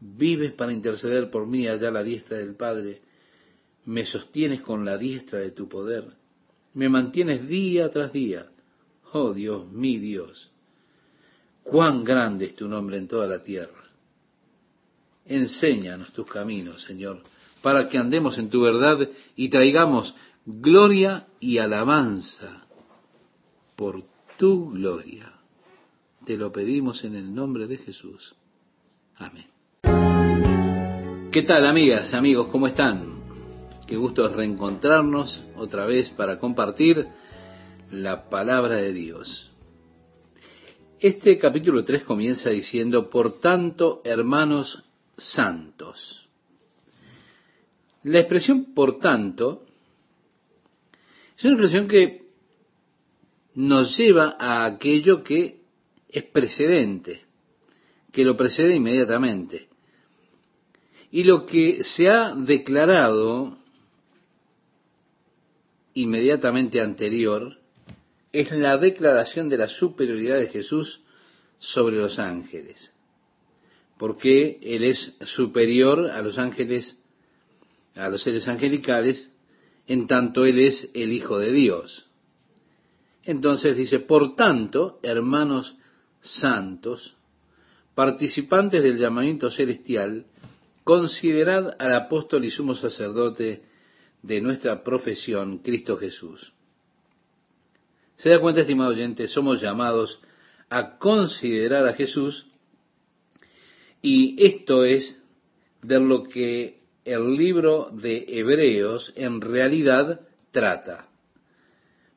[0.00, 3.02] vives para interceder por mí allá la diestra del Padre,
[3.84, 6.18] me sostienes con la diestra de tu poder,
[6.74, 8.46] me mantienes día tras día.
[9.12, 10.50] Oh Dios, mi Dios,
[11.62, 13.84] cuán grande es tu nombre en toda la tierra.
[15.26, 17.22] Enséñanos tus caminos, Señor,
[17.62, 18.98] para que andemos en tu verdad
[19.36, 20.14] y traigamos
[20.46, 22.64] gloria y alabanza
[23.76, 24.02] por
[24.36, 25.32] tu gloria.
[26.24, 28.34] Te lo pedimos en el nombre de Jesús.
[29.16, 29.46] Amén.
[31.30, 32.48] ¿Qué tal amigas, amigos?
[32.50, 33.19] ¿Cómo están?
[33.90, 37.08] Qué gusto reencontrarnos otra vez para compartir
[37.90, 39.50] la palabra de Dios.
[41.00, 44.84] Este capítulo 3 comienza diciendo, por tanto, hermanos
[45.16, 46.28] santos.
[48.04, 49.64] La expresión por tanto
[51.36, 52.28] es una expresión que
[53.56, 55.62] nos lleva a aquello que
[56.08, 57.24] es precedente,
[58.12, 59.68] que lo precede inmediatamente.
[61.10, 63.58] Y lo que se ha declarado
[65.94, 67.56] inmediatamente anterior
[68.32, 71.00] es la declaración de la superioridad de Jesús
[71.58, 72.92] sobre los ángeles,
[73.98, 76.98] porque Él es superior a los ángeles,
[77.94, 79.28] a los seres angelicales,
[79.86, 82.06] en tanto Él es el Hijo de Dios.
[83.24, 85.76] Entonces dice, por tanto, hermanos
[86.20, 87.16] santos,
[87.94, 90.26] participantes del llamamiento celestial,
[90.84, 93.62] considerad al apóstol y sumo sacerdote
[94.22, 96.52] de nuestra profesión, Cristo Jesús.
[98.16, 100.20] Se da cuenta, estimado oyente, somos llamados
[100.68, 102.46] a considerar a Jesús
[104.02, 105.22] y esto es
[105.82, 111.08] de lo que el libro de Hebreos en realidad trata.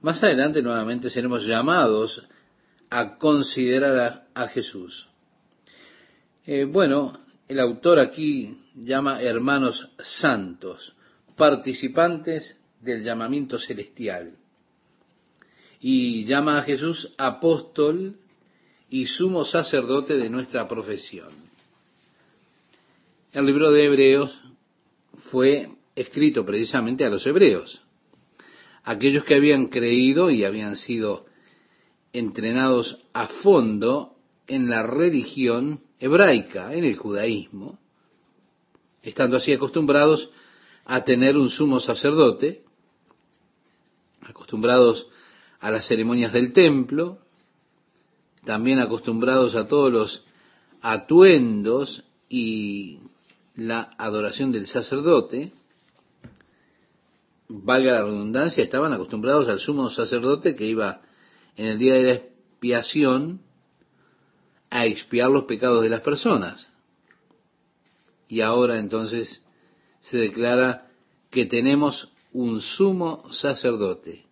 [0.02, 2.28] Más adelante nuevamente seremos llamados
[2.90, 5.08] a considerar a, Jesús.
[6.46, 10.94] Eh, bueno, el autor aquí llama hermanos santos,
[11.36, 14.38] participantes del llamamiento celestial.
[15.86, 18.16] y llama a Jesús apóstol
[18.90, 21.28] y sumo sacerdote de nuestra profesión.
[23.34, 24.40] El libro de Hebreos
[25.30, 27.82] fue escrito precisamente a los hebreos,
[28.84, 31.26] aquellos que habían creído y habían sido
[32.14, 34.16] entrenados a fondo
[34.48, 37.78] en la religión hebraica, en el judaísmo,
[39.02, 40.30] estando así acostumbrados
[40.86, 42.64] a tener un sumo sacerdote,
[44.22, 45.08] acostumbrados
[45.60, 47.20] a las ceremonias del templo,
[48.46, 50.26] también acostumbrados a todos los
[50.82, 53.00] atuendos y
[53.56, 55.54] la adoración del sacerdote,
[57.48, 61.02] valga la redundancia, estaban acostumbrados al sumo sacerdote que iba
[61.56, 63.42] en el día de la expiación
[64.70, 66.68] a expiar los pecados de las personas.
[68.28, 69.43] Y ahora entonces
[70.04, 70.88] se declara
[71.32, 74.26] que tenemos un sumo sacerdote.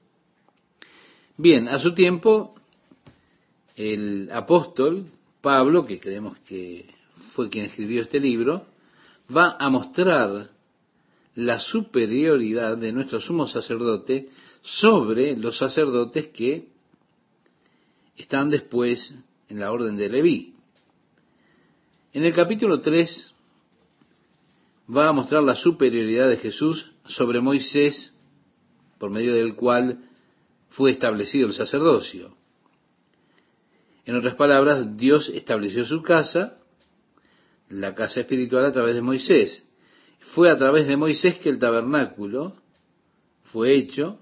[1.38, 2.56] Bien, a su tiempo,
[3.76, 5.06] el apóstol
[5.42, 6.86] Pablo, que creemos que
[7.34, 8.68] fue quien escribió este libro,
[9.36, 10.50] va a mostrar
[11.36, 14.30] la superioridad de nuestro sumo sacerdote
[14.62, 16.68] sobre los sacerdotes que
[18.18, 19.16] están después
[19.48, 20.54] en la orden de Leví.
[22.14, 23.31] En el capítulo 3
[24.95, 28.13] va a mostrar la superioridad de Jesús sobre Moisés,
[28.97, 29.99] por medio del cual
[30.69, 32.36] fue establecido el sacerdocio.
[34.06, 36.58] En otras palabras, Dios estableció su casa,
[37.69, 39.67] la casa espiritual a través de Moisés.
[40.34, 42.54] Fue a través de Moisés que el tabernáculo
[43.43, 44.19] fue hecho,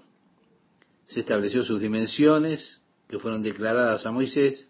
[1.06, 4.68] se estableció sus dimensiones, que fueron declaradas a Moisés,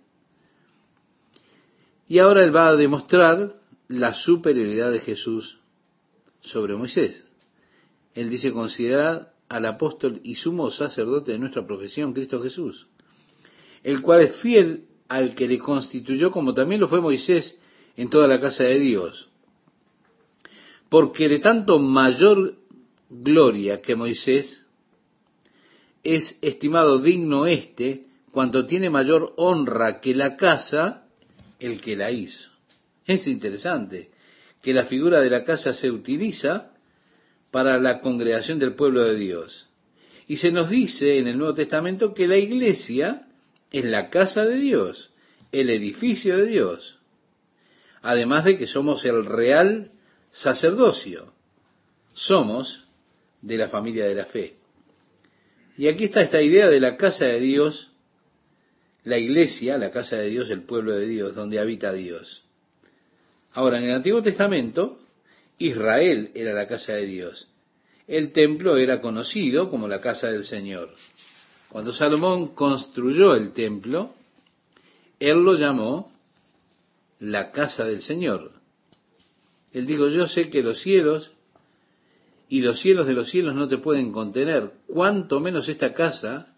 [2.07, 3.55] y ahora él va a demostrar
[3.89, 5.60] la superioridad de Jesús
[6.41, 7.25] sobre Moisés.
[8.15, 12.87] Él dice, considerad al apóstol y sumo sacerdote de nuestra profesión, Cristo Jesús,
[13.83, 17.59] el cual es fiel al que le constituyó, como también lo fue Moisés
[17.97, 19.29] en toda la casa de Dios.
[20.89, 22.57] Porque de tanto mayor
[23.09, 24.65] gloria que Moisés,
[26.03, 31.07] es estimado digno éste, cuanto tiene mayor honra que la casa,
[31.59, 32.51] el que la hizo.
[33.05, 34.11] Es interesante
[34.63, 36.73] que la figura de la casa se utiliza
[37.51, 39.69] para la congregación del pueblo de Dios.
[40.29, 43.27] Y se nos dice en el Nuevo Testamento que la iglesia
[43.73, 45.11] es la casa de Dios,
[45.51, 46.99] el edificio de Dios.
[48.03, 49.91] Además de que somos el real
[50.31, 51.33] sacerdocio.
[52.13, 52.85] Somos
[53.43, 54.57] de la familia de la fe.
[55.77, 57.91] Y aquí está esta idea de la casa de Dios,
[59.05, 62.45] la iglesia, la casa de Dios, el pueblo de Dios, donde habita Dios.
[63.53, 64.99] Ahora, en el Antiguo Testamento,
[65.59, 67.49] Israel era la casa de Dios.
[68.07, 70.95] El templo era conocido como la casa del Señor.
[71.69, 74.13] Cuando Salomón construyó el templo,
[75.21, 76.11] él lo llamó
[77.21, 78.53] la casa del Señor.
[79.73, 81.33] Él dijo, yo sé que los cielos
[82.49, 86.57] y los cielos de los cielos no te pueden contener, cuanto menos esta casa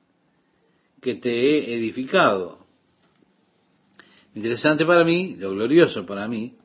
[1.02, 2.64] que te he edificado.
[4.35, 6.57] Interesante para mí, lo glorioso para mí,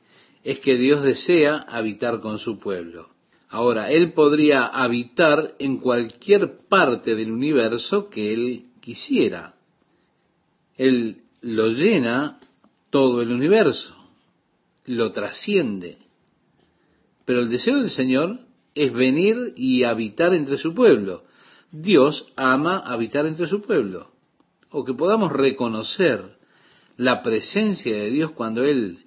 [0.48, 3.10] es que Dios desea habitar con su pueblo.
[3.50, 9.56] Ahora, Él podría habitar en cualquier parte del universo que Él quisiera.
[10.78, 12.40] Él lo llena
[12.88, 13.94] todo el universo,
[14.86, 15.98] lo trasciende.
[17.26, 18.38] Pero el deseo del Señor
[18.74, 21.24] es venir y habitar entre su pueblo.
[21.70, 24.12] Dios ama habitar entre su pueblo.
[24.70, 26.38] O que podamos reconocer
[26.96, 29.04] la presencia de Dios cuando Él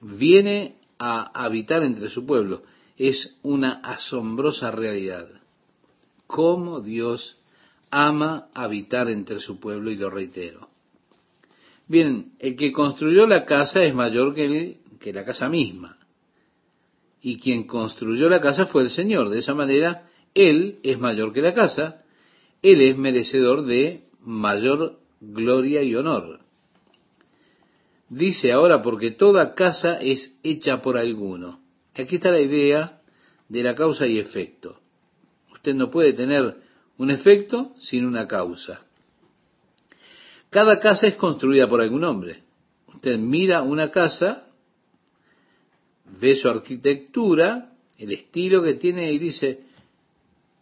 [0.00, 2.62] viene a habitar entre su pueblo.
[2.96, 5.28] Es una asombrosa realidad.
[6.26, 7.40] Cómo Dios
[7.90, 10.68] ama habitar entre su pueblo, y lo reitero.
[11.88, 15.98] Bien, el que construyó la casa es mayor que, que la casa misma.
[17.20, 19.28] Y quien construyó la casa fue el Señor.
[19.28, 22.04] De esa manera, Él es mayor que la casa.
[22.62, 26.40] Él es merecedor de mayor gloria y honor.
[28.10, 31.60] Dice ahora, porque toda casa es hecha por alguno.
[31.94, 33.00] Aquí está la idea
[33.48, 34.80] de la causa y efecto.
[35.52, 36.56] Usted no puede tener
[36.98, 38.84] un efecto sin una causa.
[40.50, 42.42] Cada casa es construida por algún hombre.
[42.92, 44.48] Usted mira una casa,
[46.20, 49.60] ve su arquitectura, el estilo que tiene y dice,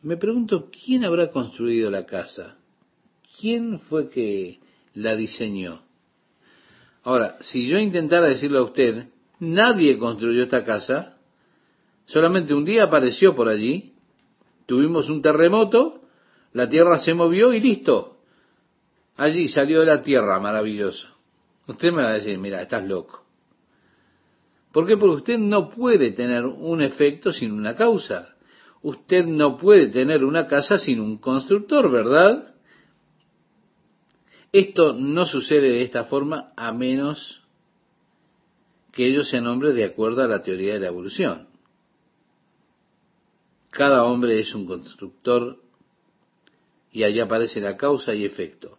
[0.03, 2.59] me pregunto, ¿quién habrá construido la casa?
[3.41, 4.59] ¿Quién fue que
[4.93, 5.88] la diseñó?
[7.05, 9.09] Ahora, si yo intentara decirle a usted,
[9.39, 11.19] nadie construyó esta casa,
[12.07, 13.95] solamente un día apareció por allí,
[14.67, 16.03] tuvimos un terremoto,
[16.53, 18.19] la tierra se movió y listo.
[19.17, 21.09] allí salió de la tierra, maravilloso.
[21.67, 23.25] Usted me va a decir, mira, estás loco.
[24.73, 24.97] ¿Por qué?
[24.97, 28.37] Porque usted no puede tener un efecto sin una causa.
[28.83, 32.55] Usted no puede tener una casa sin un constructor, ¿verdad?
[34.53, 37.43] Esto no sucede de esta forma a menos
[38.93, 41.49] que ellos sean hombres de acuerdo a la teoría de la evolución.
[43.71, 45.63] Cada hombre es un constructor
[46.91, 48.79] y allá aparece la causa y efecto.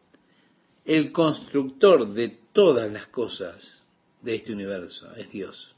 [0.83, 3.81] El constructor de todas las cosas
[4.21, 5.75] de este universo es Dios.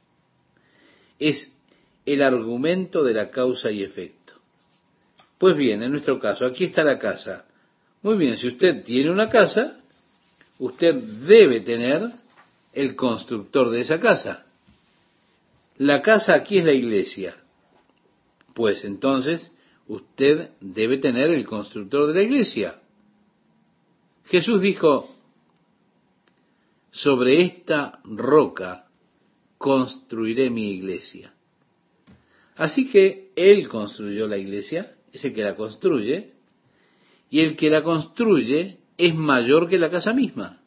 [1.19, 1.55] Es
[2.05, 4.33] el argumento de la causa y efecto.
[5.37, 7.45] Pues bien, en nuestro caso, aquí está la casa.
[8.01, 9.80] Muy bien, si usted tiene una casa,
[10.61, 12.03] usted debe tener
[12.71, 14.45] el constructor de esa casa.
[15.77, 17.35] La casa aquí es la iglesia.
[18.53, 19.51] Pues entonces
[19.87, 22.79] usted debe tener el constructor de la iglesia.
[24.25, 25.09] Jesús dijo,
[26.91, 28.87] sobre esta roca
[29.57, 31.33] construiré mi iglesia.
[32.55, 36.33] Así que Él construyó la iglesia, es el que la construye,
[37.31, 40.61] y el que la construye es mayor que la casa misma.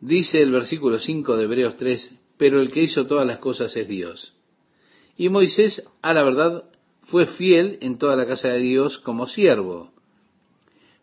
[0.00, 3.88] Dice el versículo 5 de Hebreos 3, pero el que hizo todas las cosas es
[3.88, 4.34] Dios.
[5.16, 6.64] Y Moisés, a la verdad,
[7.04, 9.92] fue fiel en toda la casa de Dios como siervo,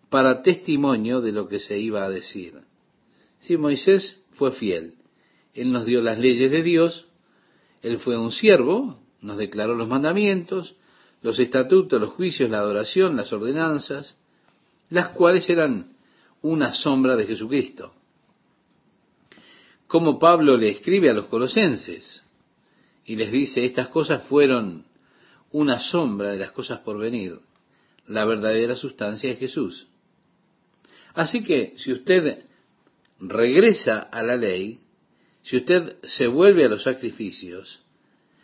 [0.10, 2.54] para testimonio de lo que se iba a decir.
[3.40, 4.94] Si Moisés fue fiel,
[5.56, 7.08] él nos dio las leyes de Dios,
[7.82, 10.76] él fue un siervo, nos declaró los mandamientos,
[11.24, 14.16] los estatutos, los juicios, la adoración, las ordenanzas,
[14.94, 15.96] las cuales eran
[16.44, 17.96] una sombra de Jesucristo.
[19.88, 22.22] Como Pablo le escribe a los colosenses
[23.04, 24.86] y les dice, estas cosas fueron
[25.52, 27.40] una sombra de las cosas por venir,
[28.06, 29.88] la verdadera sustancia es Jesús.
[31.16, 32.46] Así que si usted
[33.20, 34.80] regresa a la ley,
[35.42, 37.82] si usted se vuelve a los sacrificios,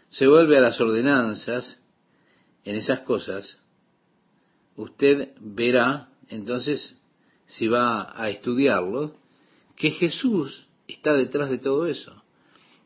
[0.09, 1.79] se vuelve a las ordenanzas,
[2.63, 3.59] en esas cosas,
[4.75, 6.97] usted verá, entonces,
[7.47, 9.15] si va a estudiarlo,
[9.75, 12.23] que Jesús está detrás de todo eso.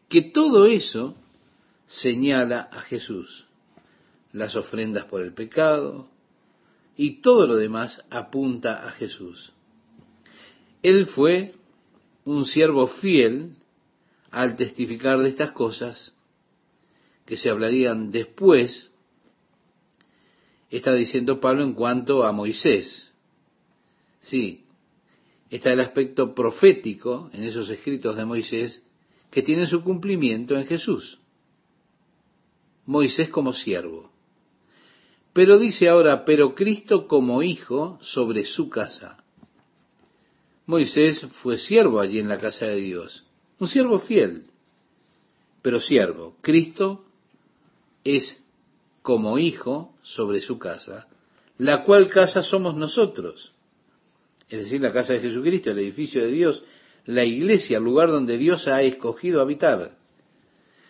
[0.10, 1.16] Que todo eso
[1.86, 3.46] señala a Jesús.
[4.32, 6.10] Las ofrendas por el pecado
[6.96, 9.52] y todo lo demás apunta a Jesús.
[10.82, 11.54] Él fue
[12.26, 13.56] un siervo fiel
[14.32, 16.14] al testificar de estas cosas
[17.26, 18.92] que se hablarían después,
[20.70, 23.13] está diciendo Pablo en cuanto a Moisés.
[24.24, 24.64] Sí,
[25.50, 28.82] está el aspecto profético en esos escritos de Moisés
[29.30, 31.20] que tienen su cumplimiento en Jesús.
[32.86, 34.12] Moisés como siervo.
[35.34, 39.22] Pero dice ahora, pero Cristo como hijo sobre su casa.
[40.68, 43.26] Moisés fue siervo allí en la casa de Dios,
[43.60, 44.46] un siervo fiel,
[45.62, 46.38] pero siervo.
[46.40, 47.04] Cristo
[48.06, 48.42] es
[49.02, 51.10] como hijo sobre su casa,
[51.58, 53.53] la cual casa somos nosotros,
[54.50, 56.64] es decir, la casa de Jesucristo, el edificio de Dios,
[57.06, 59.98] la iglesia, el lugar donde Dios ha escogido habitar.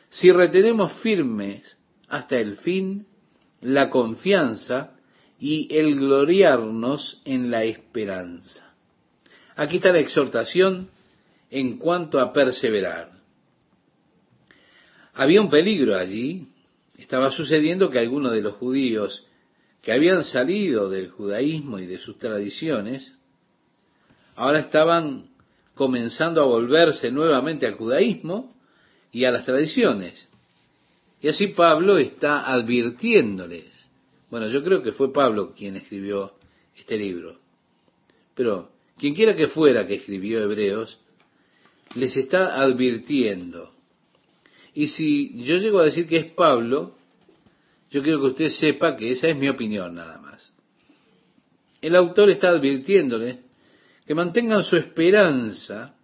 [0.10, 3.08] Si retenemos firmes hasta el fin
[3.62, 4.92] la confianza
[5.40, 8.74] y el gloriarnos en la esperanza.
[9.56, 10.90] Aquí está la exhortación
[11.50, 13.12] en cuanto a perseverar.
[15.14, 16.48] Había un peligro allí,
[16.98, 19.28] estaba sucediendo que algunos de los judíos
[19.82, 23.14] que habían salido del judaísmo y de sus tradiciones,
[24.36, 25.30] ahora estaban
[25.76, 28.54] comenzando a volverse nuevamente al judaísmo
[29.12, 30.28] y a las tradiciones.
[31.22, 33.66] Y así Pablo está advirtiéndoles.
[34.30, 36.34] Bueno, yo creo que fue Pablo quien escribió
[36.76, 37.38] este libro.
[38.36, 41.00] Pero quien quiera que fuera que escribió Hebreos,
[41.96, 43.72] les está advirtiendo.
[44.74, 46.96] Y si yo llego a decir que es Pablo,
[47.92, 50.52] yo quiero que usted sepa que esa es mi opinión nada más.
[51.80, 53.38] El autor está advirtiéndoles
[54.06, 55.96] que mantengan su esperanza,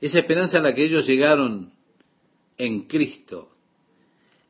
[0.00, 1.72] esa esperanza a la que ellos llegaron
[2.56, 3.50] en Cristo,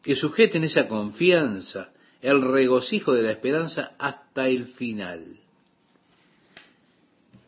[0.02, 5.36] que sujeten esa confianza, el regocijo de la esperanza hasta el final.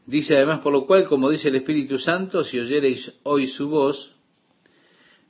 [0.07, 4.15] Dice además, por lo cual, como dice el Espíritu Santo, si oyereis hoy su voz,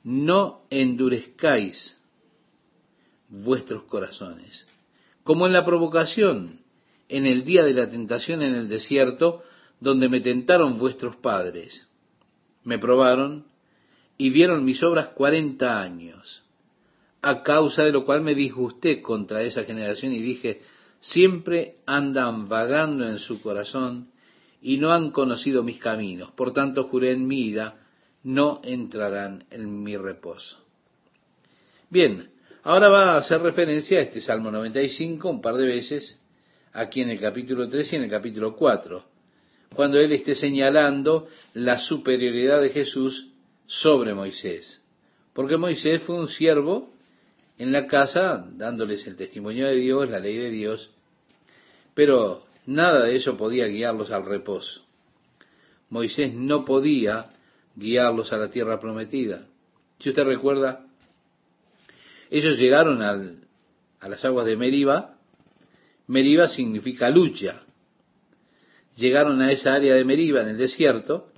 [0.03, 1.97] no endurezcáis
[3.29, 4.65] vuestros corazones,
[5.23, 6.59] como en la provocación
[7.11, 9.43] en el día de la tentación en el desierto,
[9.81, 11.87] donde me tentaron vuestros padres.
[12.63, 13.45] Me probaron
[14.17, 16.43] y vieron mis obras cuarenta años,
[17.21, 20.61] a causa de lo cual me disgusté contra esa generación y dije,
[21.01, 24.11] siempre andan vagando en su corazón
[24.61, 26.31] y no han conocido mis caminos.
[26.31, 27.87] Por tanto, juré en mi ira,
[28.23, 30.57] no entrarán en mi reposo.
[31.89, 32.29] Bien,
[32.63, 36.20] ahora va a hacer referencia a este Salmo 95 un par de veces,
[36.73, 39.03] aquí en el capítulo 3 y en el capítulo 4,
[39.75, 43.29] cuando él esté señalando la superioridad de Jesús
[43.65, 44.81] sobre Moisés.
[45.33, 46.89] Porque Moisés fue un siervo
[47.57, 50.91] en la casa, dándoles el testimonio de Dios, la ley de Dios,
[51.93, 54.81] pero nada de eso podía guiarlos al reposo.
[55.89, 57.29] Moisés no podía
[57.75, 59.45] guiarlos a la tierra prometida.
[59.99, 60.85] Si usted recuerda,
[62.29, 65.10] ellos llegaron a las aguas de Meriba.
[66.07, 67.63] Meriba significa lucha.
[68.97, 71.31] Llegaron a esa área de Meriba en el desierto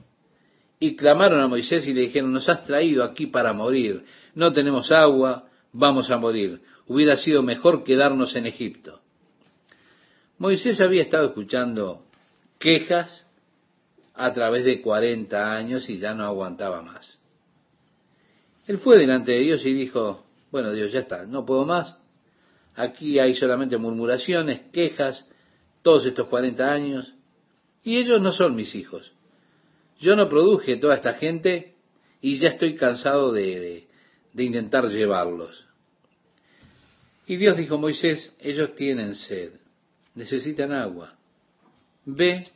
[0.79, 4.03] y clamaron a Moisés y le dijeron, nos has traído aquí para morir,
[4.35, 6.61] no tenemos agua, vamos a morir.
[6.87, 9.01] Hubiera sido mejor quedarnos en Egipto.
[10.37, 12.05] Moisés había estado escuchando
[12.59, 13.25] quejas
[14.13, 17.19] a través de 40 años y ya no aguantaba más.
[18.67, 21.97] Él fue delante de Dios y dijo, bueno Dios, ya está, no puedo más.
[22.75, 25.27] Aquí hay solamente murmuraciones, quejas,
[25.81, 27.13] todos estos 40 años,
[27.83, 29.11] y ellos no son mis hijos.
[29.99, 31.75] Yo no produje toda esta gente
[32.21, 33.87] y ya estoy cansado de,
[34.35, 35.65] intentar llevarlos.
[37.27, 39.51] Y Dios dijo, Moisés, ellos tienen sed,
[40.15, 41.15] necesitan agua.
[42.05, 42.47] Ve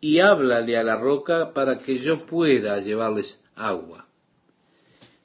[0.00, 4.06] y háblale a la roca para que yo pueda llevarles agua.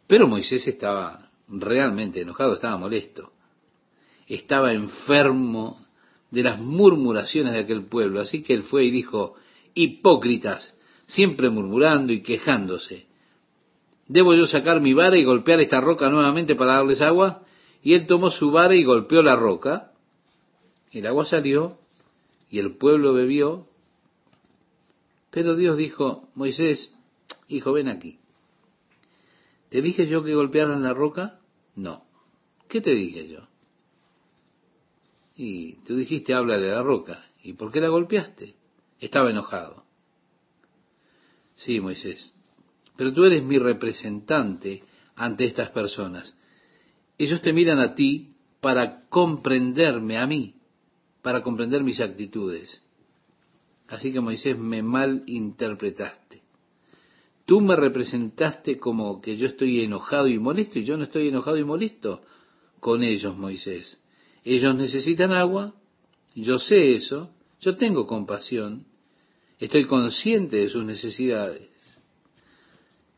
[0.07, 3.31] Pero Moisés estaba realmente enojado, estaba molesto.
[4.33, 5.77] Estaba enfermo
[6.29, 8.21] de las murmuraciones de aquel pueblo.
[8.21, 9.35] Así que él fue y dijo,
[9.73, 10.73] hipócritas,
[11.05, 13.07] siempre murmurando y quejándose.
[14.07, 17.43] ¿Debo yo sacar mi vara y golpear esta roca nuevamente para darles agua?
[17.83, 19.91] Y él tomó su vara y golpeó la roca.
[20.93, 21.79] El agua salió
[22.49, 23.67] y el pueblo bebió.
[25.29, 26.95] Pero Dios dijo, Moisés,
[27.49, 28.19] hijo, ven aquí.
[29.67, 31.41] ¿Te dije yo que golpearan la roca?
[31.75, 32.05] No.
[32.69, 33.50] ¿Qué te dije yo?
[35.43, 37.25] Y tú dijiste, háblale a la roca.
[37.41, 38.53] ¿Y por qué la golpeaste?
[38.99, 39.85] Estaba enojado.
[41.55, 42.31] Sí, Moisés,
[42.95, 44.83] pero tú eres mi representante
[45.15, 46.37] ante estas personas.
[47.17, 50.57] Ellos te miran a ti para comprenderme a mí,
[51.23, 52.83] para comprender mis actitudes.
[53.87, 56.43] Así que Moisés me malinterpretaste.
[57.47, 61.57] Tú me representaste como que yo estoy enojado y molesto y yo no estoy enojado
[61.57, 62.21] y molesto
[62.79, 64.00] con ellos, Moisés.
[64.43, 65.75] Ellos necesitan agua,
[66.33, 68.85] yo sé eso, yo tengo compasión,
[69.61, 71.69] Estoy consciente de sus necesidades.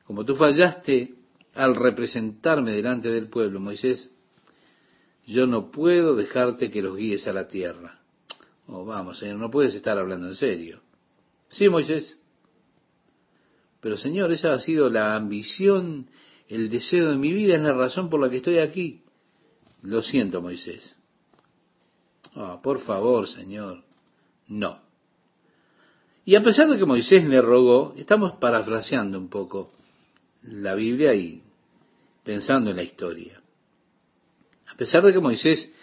[0.05, 1.15] Como tú fallaste
[1.53, 4.13] al representarme delante del pueblo, Moisés,
[5.25, 8.01] yo no puedo dejarte que los guíes a la tierra.
[8.67, 10.81] Oh, vamos, Señor, no puedes estar hablando en serio.
[11.47, 12.17] Sí, Moisés.
[13.79, 16.09] Pero, Señor, esa ha sido la ambición,
[16.49, 19.01] el deseo de mi vida, es la razón por la que estoy aquí.
[19.81, 20.97] Lo siento, Moisés.
[22.35, 23.83] Oh, por favor, Señor.
[24.47, 24.79] No.
[26.25, 29.71] Y a pesar de que Moisés le rogó, estamos parafraseando un poco
[30.43, 31.41] la Biblia y
[32.23, 33.41] pensando en la historia.
[34.67, 35.73] A pesar de que Moisés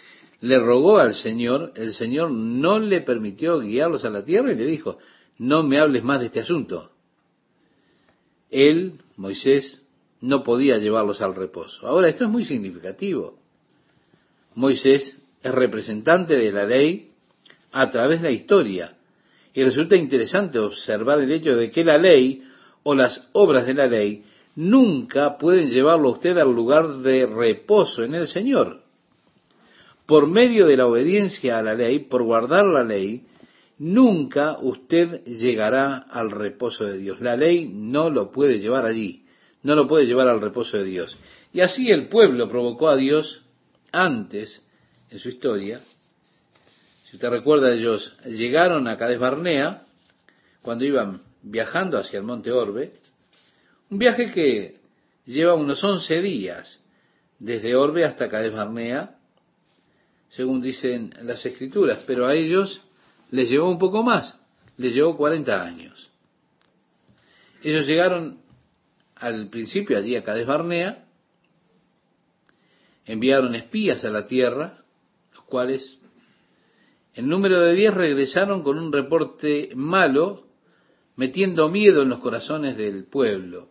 [0.41, 4.65] le rogó al Señor, el Señor no le permitió guiarlos a la tierra y le
[4.65, 4.97] dijo,
[5.37, 6.91] no me hables más de este asunto.
[8.49, 9.85] Él, Moisés,
[10.19, 11.87] no podía llevarlos al reposo.
[11.87, 13.39] Ahora, esto es muy significativo.
[14.55, 17.11] Moisés es representante de la ley
[17.71, 18.97] a través de la historia.
[19.53, 22.43] Y resulta interesante observar el hecho de que la ley
[22.83, 24.23] o las obras de la ley
[24.55, 28.81] nunca pueden llevarlo a usted al lugar de reposo en el Señor.
[30.05, 33.25] Por medio de la obediencia a la ley, por guardar la ley,
[33.77, 37.21] nunca usted llegará al reposo de Dios.
[37.21, 39.23] La ley no lo puede llevar allí,
[39.63, 41.17] no lo puede llevar al reposo de Dios.
[41.53, 43.43] Y así el pueblo provocó a Dios
[43.91, 44.65] antes
[45.11, 45.81] en su historia
[47.11, 49.83] si usted recuerda, ellos llegaron a Cades Barnea
[50.61, 52.93] cuando iban viajando hacia el monte Orbe,
[53.89, 54.79] un viaje que
[55.25, 56.81] lleva unos 11 días
[57.37, 59.17] desde Orbe hasta Cades Barnea,
[60.29, 62.81] según dicen las escrituras, pero a ellos
[63.29, 64.33] les llevó un poco más,
[64.77, 66.09] les llevó 40 años.
[67.61, 68.39] Ellos llegaron
[69.15, 71.03] al principio allí a Cades Barnea,
[73.03, 74.77] enviaron espías a la tierra,
[75.51, 75.99] cuales
[77.13, 80.43] el número de diez regresaron con un reporte malo,
[81.17, 83.67] metiendo miedo en los corazones del pueblo.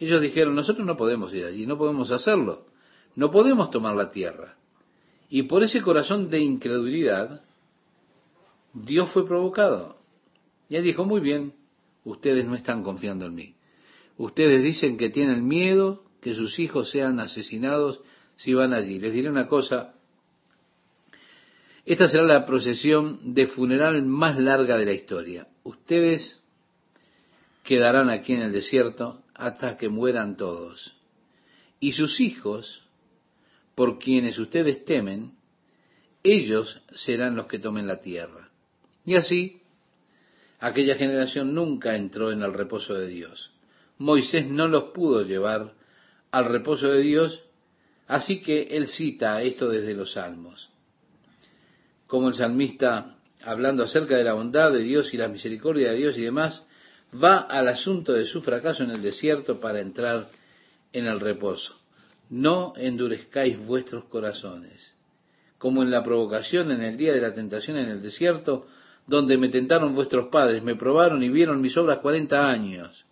[0.00, 2.66] Ellos dijeron, nosotros no podemos ir allí, no podemos hacerlo,
[3.14, 4.56] no podemos tomar la tierra.
[5.28, 7.44] Y por ese corazón de incredulidad,
[8.72, 9.96] Dios fue provocado.
[10.68, 11.52] Y él dijo, muy bien,
[12.04, 13.54] ustedes no están confiando en mí.
[14.16, 18.00] Ustedes dicen que tienen miedo que sus hijos sean asesinados
[18.36, 18.98] si van allí.
[18.98, 19.94] Les diré una cosa,
[21.92, 25.48] esta será la procesión de funeral más larga de la historia.
[25.64, 26.40] Ustedes
[27.64, 30.94] quedarán aquí en el desierto hasta que mueran todos.
[31.80, 32.84] Y sus hijos,
[33.74, 35.32] por quienes ustedes temen,
[36.22, 38.50] ellos serán los que tomen la tierra.
[39.04, 39.60] Y así,
[40.60, 43.50] aquella generación nunca entró en el reposo de Dios.
[43.98, 45.74] Moisés no los pudo llevar
[46.30, 47.42] al reposo de Dios,
[48.06, 50.70] así que él cita esto desde los Salmos.
[52.10, 56.18] Como el salmista, hablando acerca de la bondad de Dios y la misericordia de Dios
[56.18, 56.66] y demás,
[57.14, 60.26] va al asunto de su fracaso en el desierto para entrar
[60.92, 61.76] en el reposo.
[62.28, 64.96] No endurezcáis vuestros corazones,
[65.56, 68.66] como en la provocación en el día de la tentación en el desierto,
[69.06, 73.06] donde me tentaron vuestros padres, me probaron y vieron mis obras cuarenta años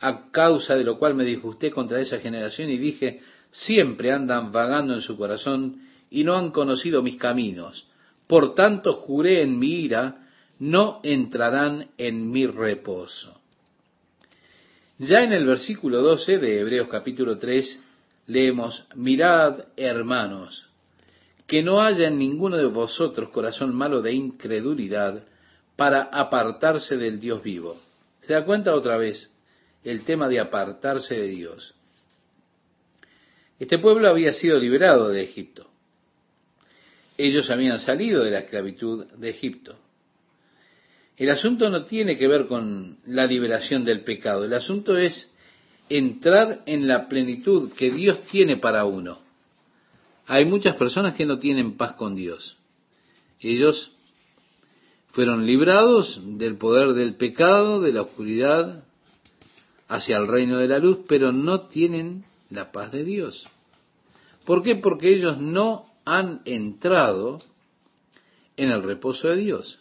[0.00, 3.20] a causa de lo cual me disgusté contra esa generación y dije,
[3.50, 7.88] siempre andan vagando en su corazón y no han conocido mis caminos.
[8.26, 10.28] Por tanto juré en mi ira,
[10.58, 13.40] no entrarán en mi reposo.
[14.98, 17.84] Ya en el versículo 12 de Hebreos capítulo 3
[18.26, 20.68] leemos, mirad hermanos,
[21.46, 25.24] que no haya en ninguno de vosotros corazón malo de incredulidad
[25.76, 27.76] para apartarse del Dios vivo.
[28.20, 29.32] ¿Se da cuenta otra vez?
[29.84, 31.74] el tema de apartarse de Dios.
[33.58, 35.68] Este pueblo había sido liberado de Egipto.
[37.18, 39.76] Ellos habían salido de la esclavitud de Egipto.
[41.16, 45.34] El asunto no tiene que ver con la liberación del pecado, el asunto es
[45.88, 49.18] entrar en la plenitud que Dios tiene para uno.
[50.26, 52.56] Hay muchas personas que no tienen paz con Dios.
[53.40, 53.96] Ellos
[55.08, 58.84] fueron librados del poder del pecado, de la oscuridad,
[59.88, 63.44] hacia el reino de la luz, pero no tienen la paz de Dios.
[64.44, 64.76] ¿Por qué?
[64.76, 65.84] Porque ellos no
[66.16, 67.38] han entrado
[68.56, 69.78] en el reposo de Dios.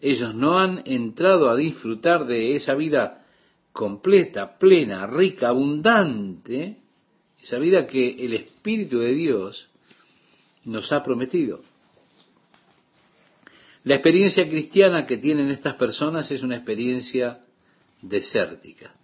[0.00, 3.26] Ellos no han entrado a disfrutar de esa vida
[3.72, 6.78] completa, plena, rica, abundante,
[7.42, 9.68] esa vida que el Espíritu de Dios
[10.64, 11.62] nos ha prometido.
[13.84, 17.40] La experiencia cristiana que tienen estas personas es una experiencia
[18.02, 18.94] desértica.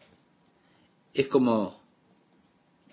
[1.12, 1.80] Es como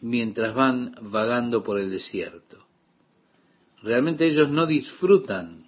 [0.02, 2.61] mientras van vagando por el desierto.
[3.82, 5.66] Realmente ellos no disfrutan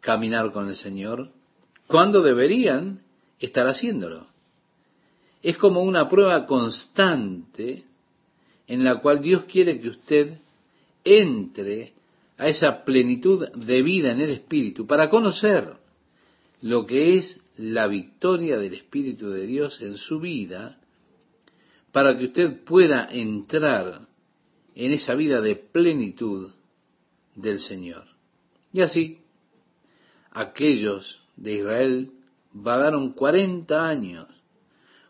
[0.00, 1.30] caminar con el Señor
[1.86, 3.02] cuando deberían
[3.38, 4.26] estar haciéndolo.
[5.42, 7.84] Es como una prueba constante
[8.66, 10.38] en la cual Dios quiere que usted
[11.04, 11.94] entre
[12.38, 15.74] a esa plenitud de vida en el Espíritu para conocer
[16.62, 20.78] lo que es la victoria del Espíritu de Dios en su vida
[21.92, 24.08] para que usted pueda entrar
[24.74, 26.50] en esa vida de plenitud
[27.40, 28.04] del Señor.
[28.72, 29.18] Y así,
[30.30, 32.12] aquellos de Israel
[32.52, 34.26] vagaron 40 años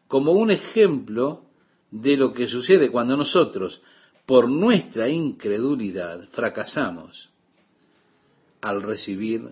[0.08, 1.44] como un ejemplo
[1.90, 3.82] de lo que sucede cuando nosotros,
[4.26, 7.30] por nuestra incredulidad, fracasamos
[8.60, 9.42] al recibir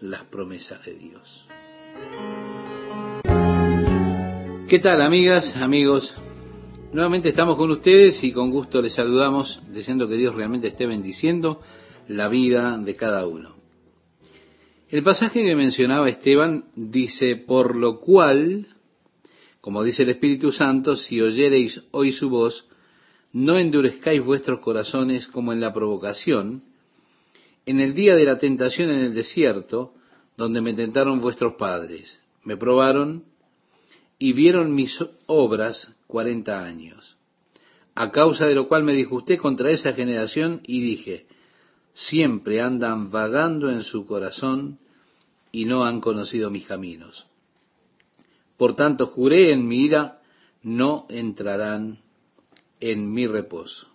[0.00, 1.46] las promesas de Dios.
[4.68, 6.14] ¿Qué tal amigas, amigos?
[6.92, 11.60] Nuevamente estamos con ustedes y con gusto les saludamos, deseando que Dios realmente esté bendiciendo
[12.08, 13.56] la vida de cada uno.
[14.88, 18.66] El pasaje que mencionaba Esteban dice, por lo cual,
[19.60, 22.68] como dice el Espíritu Santo, si oyereis hoy su voz,
[23.32, 26.62] no endurezcáis vuestros corazones como en la provocación,
[27.64, 29.94] en el día de la tentación en el desierto,
[30.36, 32.20] donde me tentaron vuestros padres.
[32.44, 33.24] Me probaron
[34.18, 37.16] y vieron mis obras cuarenta años.
[37.94, 41.26] A causa de lo cual me disgusté contra esa generación y dije,
[41.94, 44.78] siempre andan vagando en su corazón
[45.50, 47.26] y no han conocido mis caminos.
[48.56, 50.20] Por tanto, juré en mi ira,
[50.62, 51.98] no entrarán
[52.80, 53.88] en mi reposo.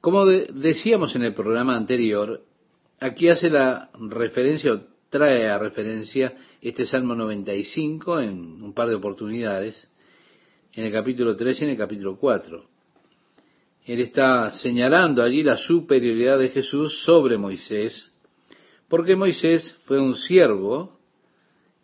[0.00, 2.44] Como decíamos en el programa anterior,
[3.00, 9.88] aquí hace la referencia trae a referencia este Salmo 95 en un par de oportunidades,
[10.72, 12.73] en el capítulo 3 y en el capítulo 4.
[13.84, 18.10] Él está señalando allí la superioridad de Jesús sobre Moisés,
[18.88, 20.98] porque Moisés fue un siervo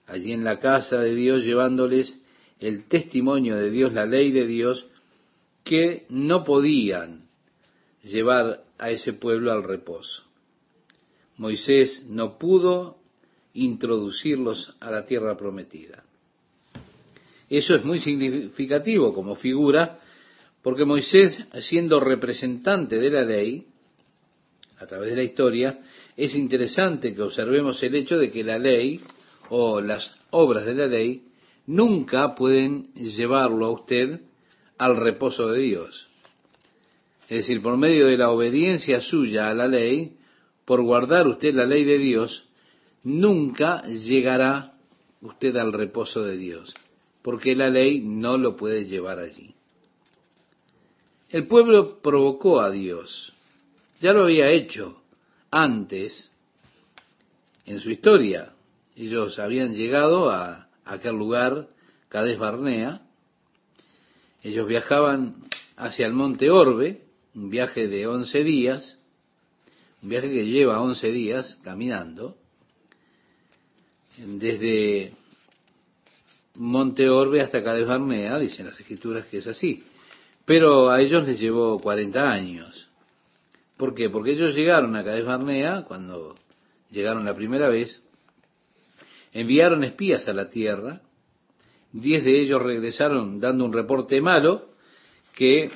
[0.07, 2.23] allí en la casa de Dios llevándoles
[2.59, 4.87] el testimonio de Dios, la ley de Dios,
[5.65, 7.29] que no podían
[8.03, 10.25] llevar a ese pueblo al reposo.
[11.37, 12.99] Moisés no pudo
[13.55, 16.05] introducirlos a la tierra prometida.
[17.49, 19.99] Eso es muy significativo como figura,
[20.63, 23.67] porque Moisés, siendo representante de la ley,
[24.79, 25.81] a través de la historia,
[26.17, 29.01] es interesante que observemos el hecho de que la ley
[29.49, 31.25] o las obras de la ley
[31.67, 34.21] nunca pueden llevarlo a usted
[34.79, 36.09] al reposo de Dios.
[37.29, 40.17] Es decir, por medio de la obediencia suya a la ley,
[40.65, 42.47] por guardar usted la ley de Dios,
[43.05, 44.73] nunca llegará
[45.21, 46.75] usted al reposo de Dios,
[47.23, 49.55] porque la ley no lo puede llevar allí.
[51.31, 53.33] El pueblo provocó a Dios,
[54.01, 55.01] ya lo había hecho
[55.51, 56.29] antes
[57.67, 58.53] en su historia.
[58.97, 61.69] Ellos habían llegado a aquel lugar,
[62.09, 63.03] Cades Barnea,
[64.43, 65.37] ellos viajaban
[65.77, 67.03] hacia el monte Orbe,
[67.37, 68.99] un viaje de once días,
[70.03, 72.37] un viaje que lleva once días caminando,
[74.19, 75.13] desde
[76.57, 79.85] Monte Orbe hasta Cades Barnea, dicen las escrituras que es así.
[80.45, 82.89] Pero a ellos les llevó 40 años.
[83.77, 84.11] ¿Por qué?
[84.11, 86.35] Porque ellos llegaron a Cades Barnea cuando
[86.91, 88.03] llegaron la primera vez,
[89.33, 91.01] enviaron espías a la tierra,
[91.93, 94.71] diez de ellos regresaron dando un reporte malo
[95.35, 95.71] que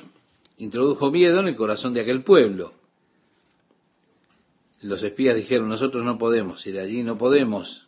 [0.57, 2.73] introdujo miedo en el corazón de aquel pueblo.
[4.81, 7.87] Los espías dijeron, nosotros no podemos ir allí, no podemos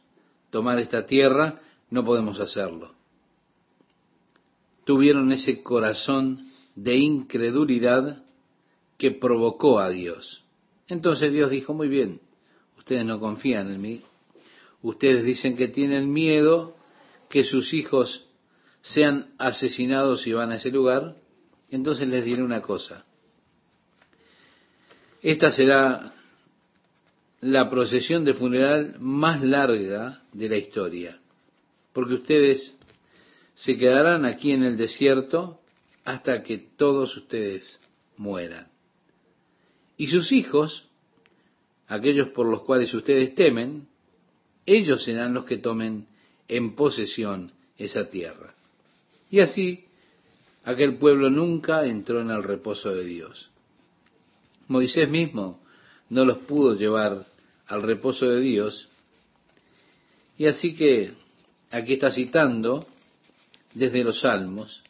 [0.49, 1.59] tomar esta tierra,
[1.91, 2.95] no podemos hacerlo.
[4.83, 6.46] Tuvieron ese corazón
[6.77, 8.23] de incredulidad
[8.97, 10.43] que provocó a Dios.
[10.87, 12.21] Entonces Dios dijo, muy bien,
[12.77, 14.01] ustedes no confían en mí,
[14.83, 16.75] ustedes dicen que tienen miedo
[17.29, 18.27] que sus hijos
[18.81, 21.15] sean asesinados y van a ese lugar,
[21.69, 23.05] entonces les diré una cosa.
[25.23, 26.13] Esta será
[27.41, 31.19] la procesión de funeral más larga de la historia,
[31.91, 32.77] porque ustedes
[33.55, 35.59] se quedarán aquí en el desierto
[36.07, 37.81] hasta que todos ustedes
[38.15, 38.69] mueran.
[39.97, 40.87] Y sus hijos,
[41.85, 43.89] aquellos por los cuales ustedes temen,
[44.65, 46.07] ellos serán los que tomen
[46.47, 48.55] en posesión esa tierra.
[49.29, 49.83] Y así
[50.63, 53.49] aquel pueblo nunca entró en el reposo de Dios.
[54.69, 55.59] Moisés mismo
[56.09, 57.25] no los pudo llevar
[57.65, 58.87] al reposo de Dios.
[60.37, 61.15] Y así que
[61.69, 62.87] aquí está citando
[63.73, 64.81] desde los salmos,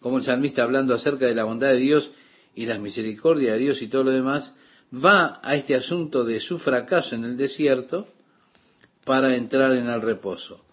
[0.00, 2.10] como el salmista hablando acerca de la bondad de Dios
[2.54, 4.54] y las misericordias de Dios y todo lo demás,
[4.92, 8.08] va a este asunto de su fracaso en el desierto
[9.04, 10.64] para entrar en el reposo.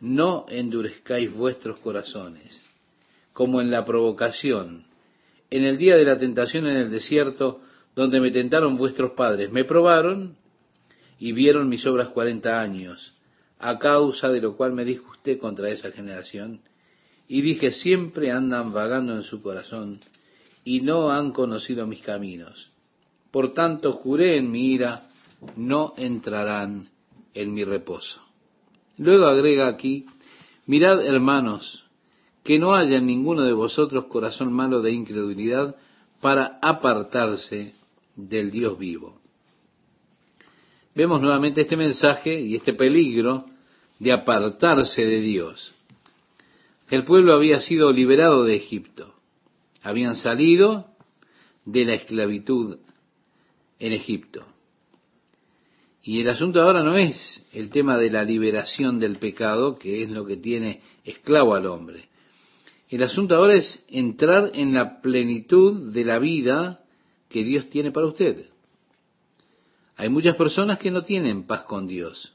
[0.00, 2.64] No endurezcáis vuestros corazones,
[3.32, 4.84] como en la provocación,
[5.50, 7.60] en el día de la tentación en el desierto,
[7.94, 9.52] donde me tentaron vuestros padres.
[9.52, 10.36] Me probaron
[11.18, 13.14] y vieron mis obras cuarenta años,
[13.58, 16.60] a causa de lo cual me disgusté contra esa generación,
[17.28, 20.00] y dije, siempre andan vagando en su corazón,
[20.64, 22.70] y no han conocido mis caminos.
[23.30, 25.02] Por tanto, juré en mi ira,
[25.56, 26.88] no entrarán
[27.34, 28.20] en mi reposo.
[28.96, 30.06] Luego agrega aquí,
[30.66, 31.84] mirad hermanos,
[32.44, 35.74] que no haya en ninguno de vosotros corazón malo de incredulidad
[36.20, 37.74] para apartarse
[38.14, 39.18] del Dios vivo.
[40.94, 43.46] Vemos nuevamente este mensaje y este peligro
[43.98, 45.73] de apartarse de Dios.
[46.88, 49.14] El pueblo había sido liberado de Egipto.
[49.82, 50.86] Habían salido
[51.64, 52.78] de la esclavitud
[53.78, 54.46] en Egipto.
[56.02, 60.10] Y el asunto ahora no es el tema de la liberación del pecado, que es
[60.10, 62.08] lo que tiene esclavo al hombre.
[62.90, 66.84] El asunto ahora es entrar en la plenitud de la vida
[67.30, 68.50] que Dios tiene para usted.
[69.96, 72.33] Hay muchas personas que no tienen paz con Dios.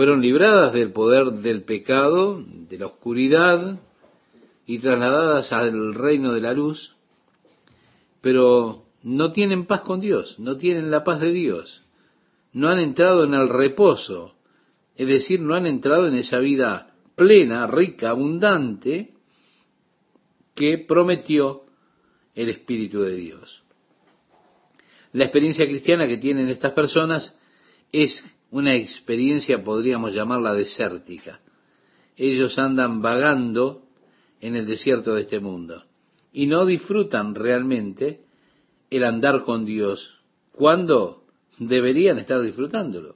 [0.00, 3.78] Fueron libradas del poder del pecado, de la oscuridad,
[4.64, 6.96] y trasladadas al reino de la luz,
[8.22, 11.82] pero no tienen paz con Dios, no tienen la paz de Dios
[12.52, 14.34] no han entrado en el reposo,
[14.96, 19.12] es decir, no han entrado en esa vida plena, rica, abundante
[20.54, 21.64] que prometió
[22.34, 23.62] el Espíritu de Dios.
[25.12, 27.36] La experiencia cristiana que tienen estas personas
[27.92, 31.40] es una experiencia, podríamos llamarla desértica.
[32.16, 33.84] Ellos andan vagando
[34.40, 35.84] en el desierto de este mundo
[36.32, 38.24] y no disfrutan realmente
[38.90, 40.18] el andar con Dios.
[40.52, 41.20] ¿Cuándo?
[41.60, 43.14] deberían estar disfrutándolo.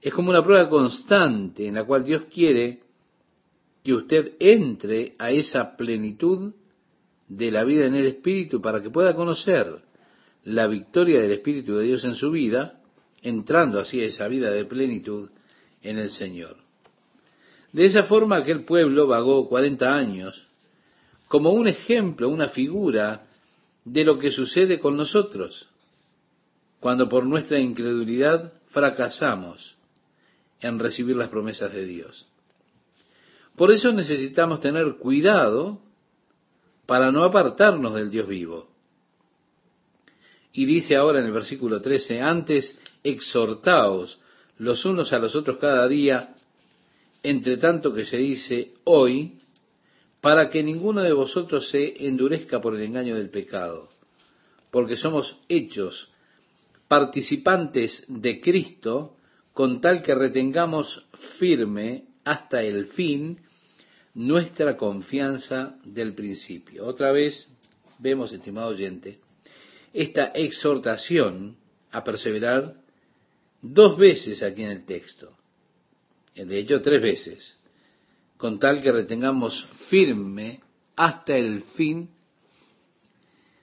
[0.00, 2.80] Es como una prueba constante en la cual Dios quiere
[3.82, 6.54] que usted entre a esa plenitud
[7.28, 9.82] de la vida en el Espíritu para que pueda conocer
[10.44, 12.75] la victoria del Espíritu de Dios en su vida,
[13.28, 15.30] entrando así a esa vida de plenitud
[15.82, 16.56] en el Señor.
[17.72, 20.46] De esa forma aquel pueblo vagó 40 años
[21.26, 23.26] como un ejemplo, una figura
[23.84, 25.68] de lo que sucede con nosotros
[26.78, 29.76] cuando por nuestra incredulidad fracasamos
[30.60, 32.26] en recibir las promesas de Dios.
[33.56, 35.80] Por eso necesitamos tener cuidado
[36.86, 38.68] para no apartarnos del Dios vivo.
[40.52, 44.18] Y dice ahora en el versículo 13, antes exhortaos
[44.58, 46.34] los unos a los otros cada día,
[47.22, 49.38] entre tanto que se dice hoy,
[50.20, 53.88] para que ninguno de vosotros se endurezca por el engaño del pecado,
[54.70, 56.10] porque somos hechos
[56.88, 59.16] participantes de Cristo,
[59.52, 61.06] con tal que retengamos
[61.38, 63.38] firme hasta el fin
[64.14, 66.86] nuestra confianza del principio.
[66.86, 67.48] Otra vez
[67.98, 69.20] vemos, estimado oyente,
[69.92, 71.56] esta exhortación
[71.90, 72.74] a perseverar
[73.62, 75.32] dos veces aquí en el texto.
[76.34, 77.58] De hecho, tres veces.
[78.36, 80.60] Con tal que retengamos firme
[80.94, 82.10] hasta el fin,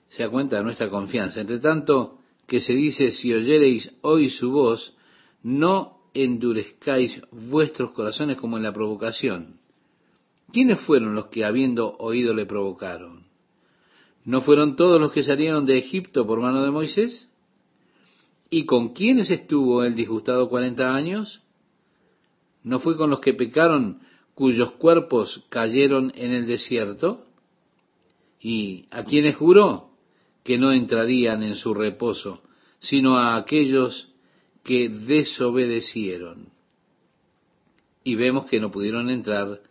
[0.08, 1.40] se da cuenta de nuestra confianza.
[1.40, 4.96] Entre tanto, que se dice, si oyereis hoy su voz,
[5.42, 9.60] no endurezcáis vuestros corazones como en la provocación.
[10.52, 13.24] ¿Quiénes fueron los que habiendo oído le provocaron?
[14.24, 17.28] ¿No fueron todos los que salieron de Egipto por mano de Moisés?
[18.56, 21.42] ¿Y con quiénes estuvo el disgustado cuarenta años?
[22.62, 23.98] ¿No fue con los que pecaron
[24.32, 27.26] cuyos cuerpos cayeron en el desierto?
[28.40, 29.90] ¿Y a quiénes juró?
[30.44, 32.44] que no entrarían en su reposo,
[32.78, 34.12] sino a aquellos
[34.62, 36.50] que desobedecieron.
[38.04, 39.62] Y vemos que no pudieron entrar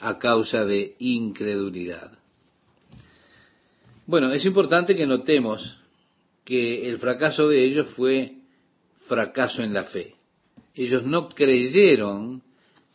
[0.00, 2.18] a causa de incredulidad.
[4.06, 5.83] Bueno, es importante que notemos
[6.44, 8.36] que el fracaso de ellos fue
[9.06, 10.14] fracaso en la fe.
[10.74, 12.42] Ellos no creyeron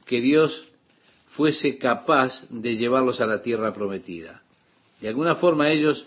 [0.06, 0.70] que Dios
[1.28, 4.43] fuese capaz de llevarlos a la tierra prometida.
[5.00, 6.06] De alguna forma ellos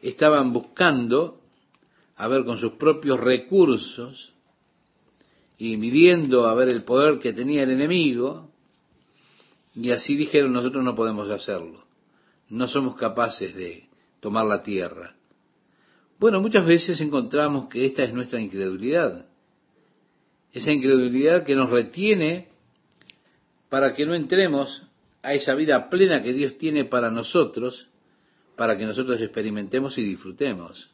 [0.00, 1.40] estaban buscando,
[2.16, 4.32] a ver, con sus propios recursos
[5.58, 8.48] y midiendo a ver el poder que tenía el enemigo,
[9.74, 11.84] y así dijeron, nosotros no podemos hacerlo,
[12.48, 13.88] no somos capaces de
[14.20, 15.17] tomar la tierra.
[16.18, 19.26] Bueno, muchas veces encontramos que esta es nuestra incredulidad,
[20.52, 22.48] esa incredulidad que nos retiene
[23.68, 24.82] para que no entremos
[25.22, 27.88] a esa vida plena que Dios tiene para nosotros
[28.58, 30.90] para que nosotros experimentemos y disfrutemos.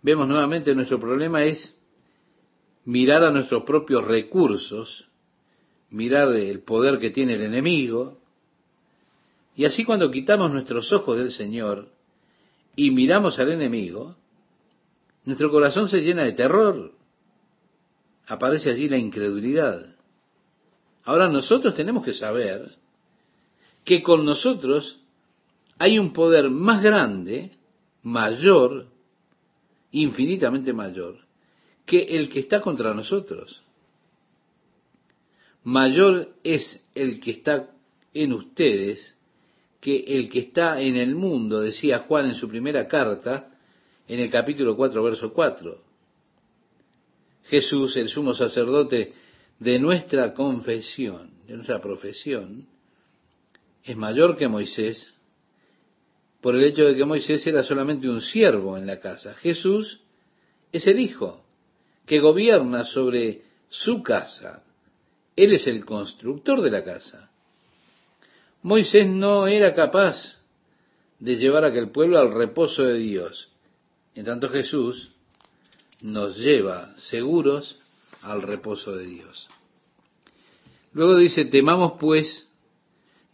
[0.00, 1.78] Vemos nuevamente nuestro problema es
[2.86, 5.06] mirar a nuestros propios recursos,
[5.90, 8.18] mirar el poder que tiene el enemigo,
[9.54, 11.93] y así cuando quitamos nuestros ojos del Señor
[12.76, 14.16] y miramos al enemigo,
[15.24, 16.92] nuestro corazón se llena de terror,
[18.26, 19.96] aparece allí la incredulidad.
[21.04, 22.72] Ahora nosotros tenemos que saber
[23.84, 25.00] que con nosotros
[25.78, 27.52] hay un poder más grande,
[28.02, 28.86] mayor,
[29.92, 31.18] infinitamente mayor,
[31.84, 33.62] que el que está contra nosotros.
[35.64, 37.70] Mayor es el que está
[38.12, 39.13] en ustedes
[39.84, 43.50] que el que está en el mundo, decía Juan en su primera carta,
[44.08, 45.78] en el capítulo 4, verso 4.
[47.42, 49.12] Jesús, el sumo sacerdote
[49.58, 52.66] de nuestra confesión, de nuestra profesión,
[53.82, 55.12] es mayor que Moisés,
[56.40, 59.34] por el hecho de que Moisés era solamente un siervo en la casa.
[59.34, 60.00] Jesús
[60.72, 61.44] es el Hijo
[62.06, 64.64] que gobierna sobre su casa.
[65.36, 67.33] Él es el constructor de la casa.
[68.64, 70.40] Moisés no era capaz
[71.18, 73.52] de llevar a aquel pueblo al reposo de Dios.
[74.14, 75.10] En tanto Jesús
[76.00, 77.78] nos lleva seguros
[78.22, 79.48] al reposo de Dios.
[80.94, 82.50] Luego dice, temamos pues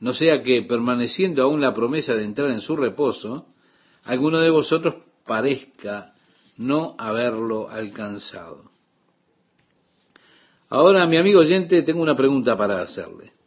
[0.01, 3.47] no sea que permaneciendo aún la promesa de entrar en su reposo,
[4.07, 6.13] alguno de vosotros parezca
[6.57, 8.65] no haberlo alcanzado.
[10.71, 13.39] Ahora, mi amigo oyente, tengo una pregunta para hacerle.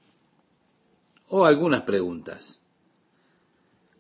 [1.36, 2.62] O algunas preguntas.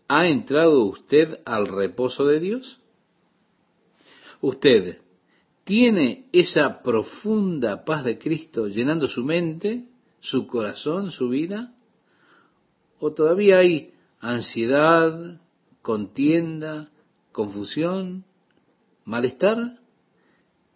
[0.07, 2.79] ¿Ha entrado usted al reposo de Dios?
[4.39, 5.01] ¿Usted
[5.63, 9.87] tiene esa profunda paz de Cristo llenando su mente,
[10.19, 11.73] su corazón, su vida?
[12.99, 15.41] ¿O todavía hay ansiedad,
[15.81, 16.91] contienda,
[17.31, 18.25] confusión,
[19.05, 19.79] malestar?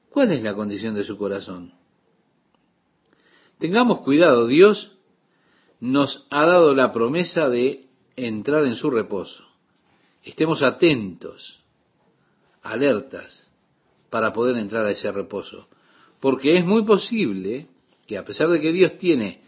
[0.09, 1.71] ¿Cuál es la condición de su corazón?
[3.59, 4.96] Tengamos cuidado, Dios
[5.79, 9.43] nos ha dado la promesa de entrar en su reposo.
[10.23, 11.59] estemos atentos,
[12.61, 13.47] alertas,
[14.09, 15.67] para poder entrar a ese reposo.
[16.19, 17.67] Porque es muy posible
[18.05, 19.41] que a pesar de que Dios tiene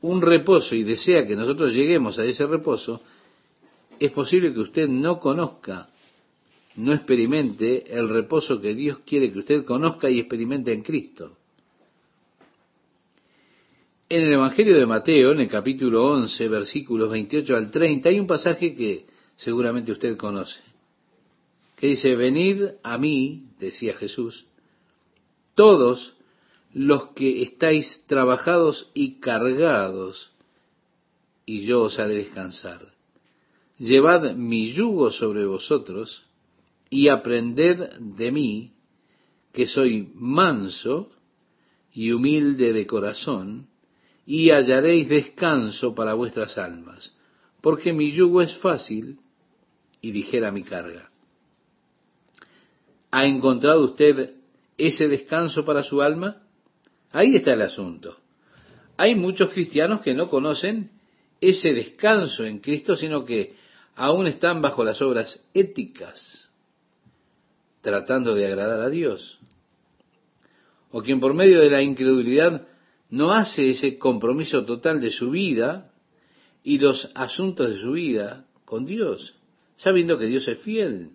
[0.00, 3.02] un reposo y desea que nosotros lleguemos a ese reposo,
[3.98, 5.88] es posible que usted no conozca,
[6.76, 11.38] no experimente el reposo que Dios quiere que usted conozca y experimente en Cristo.
[14.14, 18.28] En el Evangelio de Mateo, en el capítulo 11, versículos 28 al 30, hay un
[18.28, 20.60] pasaje que seguramente usted conoce,
[21.76, 24.46] que dice, venid a mí, decía Jesús,
[25.56, 26.16] todos
[26.72, 30.30] los que estáis trabajados y cargados,
[31.44, 32.94] y yo os haré descansar.
[33.78, 36.22] Llevad mi yugo sobre vosotros
[36.88, 38.74] y aprended de mí,
[39.52, 41.10] que soy manso
[41.92, 43.73] y humilde de corazón,
[44.26, 47.14] y hallaréis descanso para vuestras almas,
[47.60, 49.18] porque mi yugo es fácil
[50.00, 51.10] y ligera mi carga.
[53.10, 54.34] ¿Ha encontrado usted
[54.76, 56.42] ese descanso para su alma?
[57.12, 58.18] Ahí está el asunto.
[58.96, 60.90] Hay muchos cristianos que no conocen
[61.40, 63.54] ese descanso en Cristo, sino que
[63.94, 66.48] aún están bajo las obras éticas,
[67.82, 69.38] tratando de agradar a Dios.
[70.90, 72.66] O quien por medio de la incredulidad
[73.14, 75.92] no hace ese compromiso total de su vida
[76.64, 79.36] y los asuntos de su vida con Dios,
[79.76, 81.10] sabiendo que Dios es fiel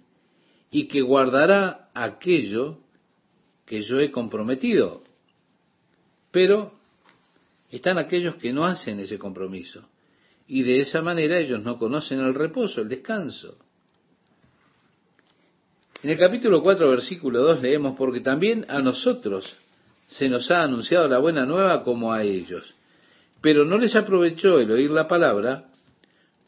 [0.71, 2.79] y que guardará aquello
[3.65, 5.03] que yo he comprometido.
[6.31, 6.73] Pero
[7.69, 9.89] están aquellos que no hacen ese compromiso
[10.47, 13.57] y de esa manera ellos no conocen el reposo, el descanso.
[16.01, 19.53] En el capítulo 4, versículo 2 leemos, porque también a nosotros
[20.09, 22.75] se nos ha anunciado la buena nueva como a ellos.
[23.41, 25.69] Pero no les aprovechó el oír la palabra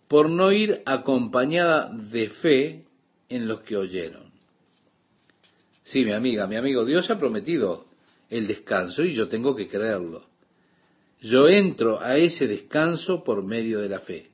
[0.07, 2.83] por no ir acompañada de fe
[3.29, 4.31] en los que oyeron.
[5.83, 7.85] Sí, mi amiga, mi amigo, Dios ha prometido
[8.29, 10.25] el descanso y yo tengo que creerlo.
[11.21, 14.31] Yo entro a ese descanso por medio de la fe.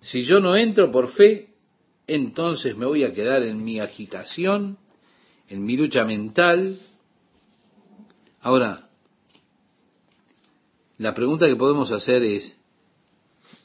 [0.00, 1.48] Si yo no entro por fe,
[2.06, 4.78] entonces me voy a quedar en mi agitación,
[5.48, 6.78] en mi lucha mental,
[8.40, 8.88] Ahora,
[10.98, 12.56] la pregunta que podemos hacer es,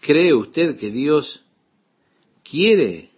[0.02, 1.44] ¿cree usted que Dios
[2.44, 3.10] quiere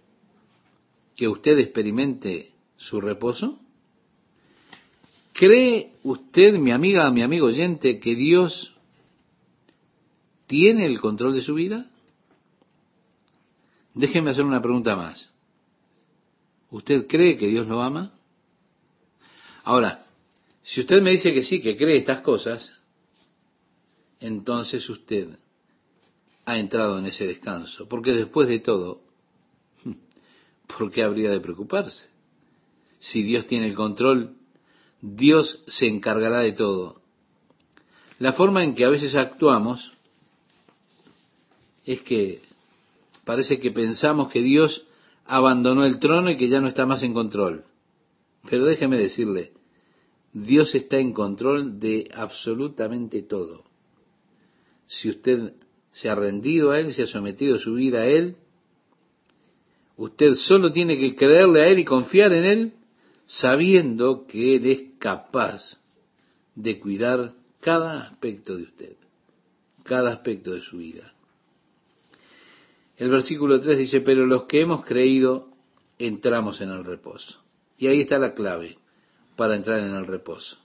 [1.16, 3.58] que usted experimente su reposo?
[5.32, 8.74] ¿Cree usted, mi amiga, mi amigo oyente, que Dios
[10.46, 11.90] tiene el control de su vida?
[13.94, 15.30] Déjeme hacer una pregunta más.
[16.70, 18.12] ¿Usted cree que Dios lo ama?
[19.64, 20.07] Ahora,
[20.68, 22.70] si usted me dice que sí, que cree estas cosas,
[24.20, 25.30] entonces usted
[26.44, 27.88] ha entrado en ese descanso.
[27.88, 29.00] Porque después de todo,
[30.78, 32.10] ¿por qué habría de preocuparse?
[32.98, 34.36] Si Dios tiene el control,
[35.00, 37.00] Dios se encargará de todo.
[38.18, 39.92] La forma en que a veces actuamos
[41.86, 42.42] es que
[43.24, 44.86] parece que pensamos que Dios
[45.24, 47.64] abandonó el trono y que ya no está más en control.
[48.50, 49.52] Pero déjeme decirle,
[50.32, 53.64] Dios está en control de absolutamente todo.
[54.86, 55.54] Si usted
[55.92, 58.36] se ha rendido a Él, se ha sometido su vida a Él,
[59.96, 62.72] usted solo tiene que creerle a Él y confiar en Él,
[63.24, 65.78] sabiendo que Él es capaz
[66.54, 68.96] de cuidar cada aspecto de usted,
[69.84, 71.14] cada aspecto de su vida.
[72.96, 75.50] El versículo 3 dice, pero los que hemos creído
[75.98, 77.38] entramos en el reposo.
[77.76, 78.76] Y ahí está la clave
[79.38, 80.58] para entrar en el reposo.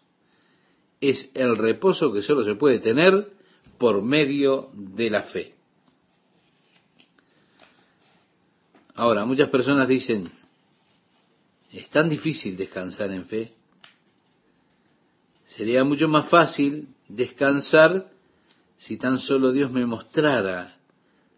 [1.00, 3.32] Es el reposo que solo se puede tener
[3.78, 5.54] por medio de la fe.
[8.96, 10.28] Ahora, muchas personas dicen,
[11.72, 13.54] es tan difícil descansar en fe.
[15.46, 18.10] Sería mucho más fácil descansar
[18.78, 20.78] si tan solo Dios me mostrara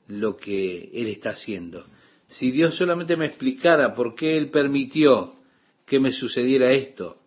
[0.07, 1.86] lo que Él está haciendo.
[2.29, 5.33] Si Dios solamente me explicara por qué Él permitió
[5.86, 7.24] que me sucediera esto,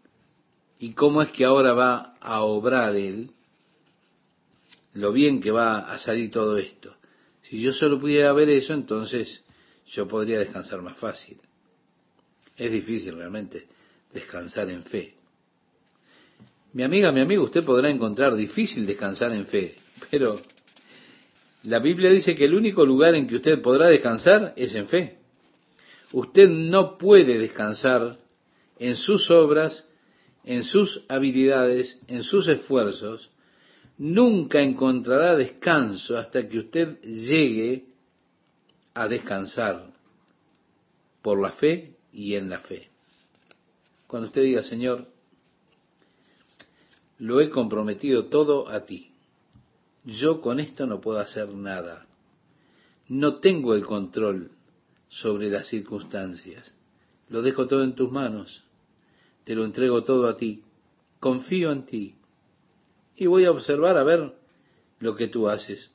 [0.79, 3.31] y cómo es que ahora va a obrar Él,
[4.95, 6.95] lo bien que va a salir todo esto.
[7.43, 9.43] Si yo solo pudiera ver eso, entonces
[9.87, 11.39] yo podría descansar más fácil.
[12.57, 13.67] Es difícil realmente
[14.13, 15.15] descansar en fe.
[16.73, 19.77] Mi amiga, mi amigo, usted podrá encontrar difícil descansar en fe,
[20.11, 20.41] pero
[21.65, 25.19] la Biblia dice que el único lugar en que usted podrá descansar es en fe.
[26.13, 28.17] Usted no puede descansar
[28.79, 29.88] en sus obras
[30.49, 33.31] en sus habilidades, en sus esfuerzos,
[33.99, 37.85] nunca encontrará descanso hasta que usted llegue
[38.95, 39.93] a descansar
[41.21, 42.89] por la fe y en la fe.
[44.07, 45.07] Cuando usted diga, Señor,
[47.19, 49.13] lo he comprometido todo a ti.
[50.07, 52.07] Yo con esto no puedo hacer nada.
[53.07, 54.51] No tengo el control
[55.11, 56.75] sobre las circunstancias.
[57.29, 58.65] Lo dejo todo en tus manos.
[59.49, 60.63] Te lo entrego todo a ti.
[61.21, 62.15] Confío en ti.
[63.17, 64.35] Y voy a observar a ver
[64.99, 65.91] lo que tú haces,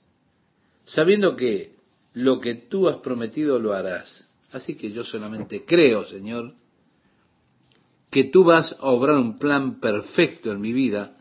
[0.85, 1.75] sabiendo que
[2.13, 4.27] lo que tú has prometido lo harás.
[4.51, 6.55] Así que yo solamente creo, Señor,
[8.09, 11.15] que tú vas a obrar un plan perfecto en mi vida,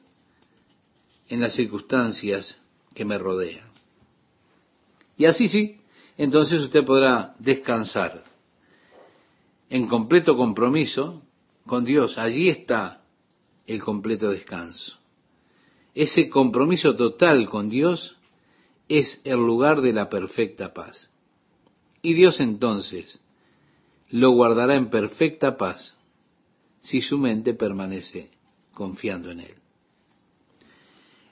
[1.29, 2.59] en las circunstancias
[2.95, 3.69] que me rodean.
[5.19, 5.83] Y así sí,
[6.17, 8.25] entonces usted podrá descansar
[9.69, 11.23] en completo compromiso
[11.67, 12.19] con Dios.
[12.19, 13.03] Allí está
[13.67, 14.99] el completo descanso.
[15.95, 18.17] Ese compromiso total con Dios
[18.89, 21.11] es el lugar de la perfecta paz.
[22.01, 23.21] Y Dios entonces
[24.09, 25.97] lo guardará en perfecta paz
[26.81, 28.31] si su mente permanece
[28.75, 29.55] confiando en Él.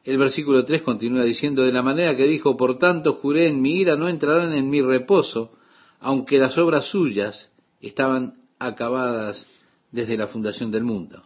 [0.05, 3.81] El versículo 3 continúa diciendo, de la manera que dijo, por tanto juré en mi
[3.81, 5.53] ira, no entrarán en mi reposo,
[6.01, 9.47] aunque las obras suyas estaban acabadas
[9.91, 11.25] desde la fundación del mundo.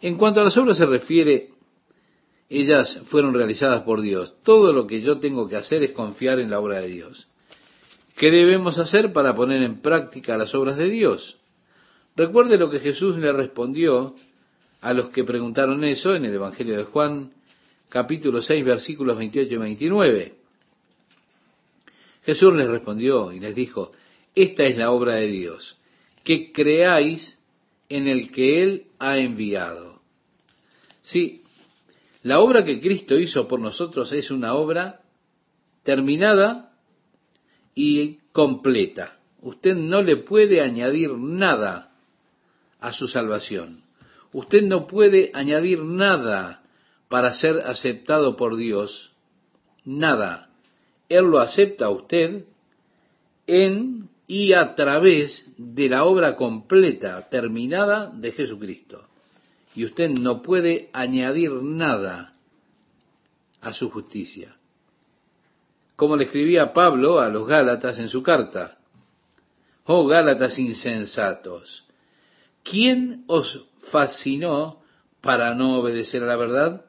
[0.00, 1.50] En cuanto a las obras se refiere,
[2.48, 4.34] ellas fueron realizadas por Dios.
[4.42, 7.28] Todo lo que yo tengo que hacer es confiar en la obra de Dios.
[8.16, 11.38] ¿Qué debemos hacer para poner en práctica las obras de Dios?
[12.16, 14.14] Recuerde lo que Jesús le respondió
[14.80, 17.32] a los que preguntaron eso en el Evangelio de Juan,
[17.88, 20.34] capítulo 6, versículos 28 y 29.
[22.24, 23.92] Jesús les respondió y les dijo,
[24.34, 25.78] esta es la obra de Dios,
[26.24, 27.37] que creáis
[27.88, 30.02] en el que Él ha enviado.
[31.02, 31.42] Sí,
[32.22, 35.00] la obra que Cristo hizo por nosotros es una obra
[35.82, 36.72] terminada
[37.74, 39.18] y completa.
[39.40, 41.92] Usted no le puede añadir nada
[42.80, 43.84] a su salvación.
[44.32, 46.62] Usted no puede añadir nada
[47.08, 49.12] para ser aceptado por Dios.
[49.84, 50.50] Nada.
[51.08, 52.44] Él lo acepta a usted
[53.46, 59.08] en y a través de la obra completa, terminada de Jesucristo
[59.74, 62.32] y usted no puede añadir nada
[63.60, 64.56] a su justicia.
[65.96, 68.78] Como le escribía Pablo a los Gálatas en su carta,
[69.84, 71.84] oh Gálatas insensatos,
[72.64, 74.82] ¿quién os fascinó
[75.20, 76.84] para no obedecer a la verdad?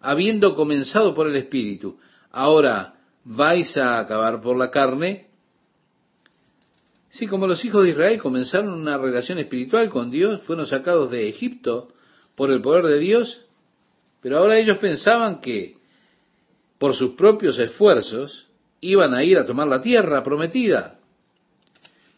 [0.00, 1.98] Habiendo comenzado por el Espíritu,
[2.30, 5.27] ahora vais a acabar por la carne.
[7.10, 11.28] Sí, como los hijos de Israel comenzaron una relación espiritual con Dios, fueron sacados de
[11.28, 11.92] Egipto,
[12.34, 13.46] por el poder de Dios,
[14.20, 15.76] pero ahora ellos pensaban que
[16.78, 18.46] por sus propios esfuerzos
[18.80, 21.00] iban a ir a tomar la tierra prometida,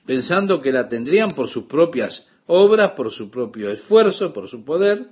[0.04, 5.06] pensando que la tendrían por sus propias obras, por su propio esfuerzo, por su poder.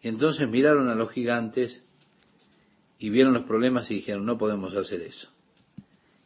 [0.00, 1.84] Entonces miraron a los gigantes
[2.98, 5.28] y vieron los problemas y dijeron, no podemos hacer eso.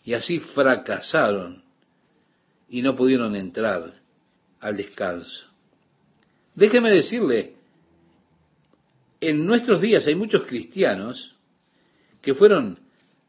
[0.05, 1.65] Y así fracasaron
[2.69, 3.93] y no pudieron entrar
[4.61, 5.47] al descanso.
[6.55, 7.55] Déjeme decirle,
[9.21, 11.37] en nuestros días hay muchos cristianos
[12.21, 12.79] que fueron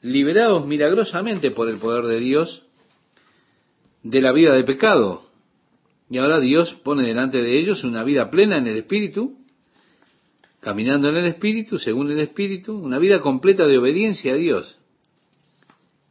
[0.01, 2.63] liberados milagrosamente por el poder de Dios
[4.03, 5.29] de la vida de pecado.
[6.09, 9.37] Y ahora Dios pone delante de ellos una vida plena en el Espíritu,
[10.59, 14.75] caminando en el Espíritu, según el Espíritu, una vida completa de obediencia a Dios.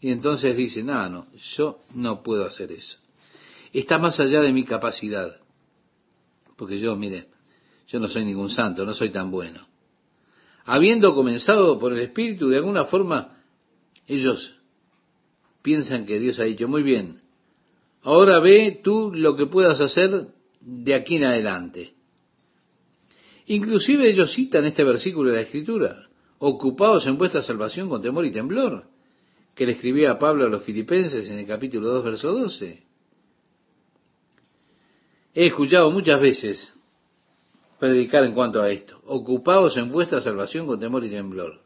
[0.01, 1.27] Y entonces dicen, no, no,
[1.57, 2.99] yo no puedo hacer eso.
[3.73, 5.37] Está más allá de mi capacidad.
[6.57, 7.29] Porque yo, mire,
[7.89, 9.67] yo no soy ningún santo, no soy tan bueno.
[10.65, 13.43] Habiendo comenzado por el Espíritu, de alguna forma,
[14.07, 14.55] ellos
[15.63, 17.21] piensan que Dios ha dicho, muy bien,
[18.03, 20.29] ahora ve tú lo que puedas hacer
[20.61, 21.95] de aquí en adelante.
[23.47, 25.97] Inclusive ellos citan este versículo de la Escritura,
[26.39, 28.85] ocupados en vuestra salvación con temor y temblor,
[29.55, 32.88] que le escribía a Pablo a los filipenses en el capítulo 2, verso 12.
[35.41, 36.75] He escuchado muchas veces
[37.79, 41.61] predicar en cuanto a esto, ocupados en vuestra salvación con temor y temblor.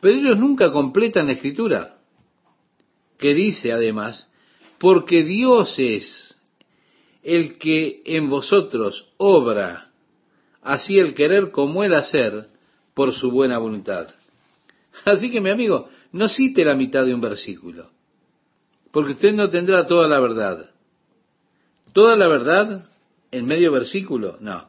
[0.00, 1.98] Pero ellos nunca completan la escritura,
[3.18, 4.32] que dice además,
[4.78, 6.38] porque Dios es
[7.22, 9.90] el que en vosotros obra,
[10.62, 12.48] así el querer como el hacer,
[12.94, 14.08] por su buena voluntad.
[15.04, 17.90] Así que mi amigo, no cite la mitad de un versículo,
[18.90, 20.70] porque usted no tendrá toda la verdad.
[21.92, 22.88] Toda la verdad
[23.30, 24.68] en medio versículo, no.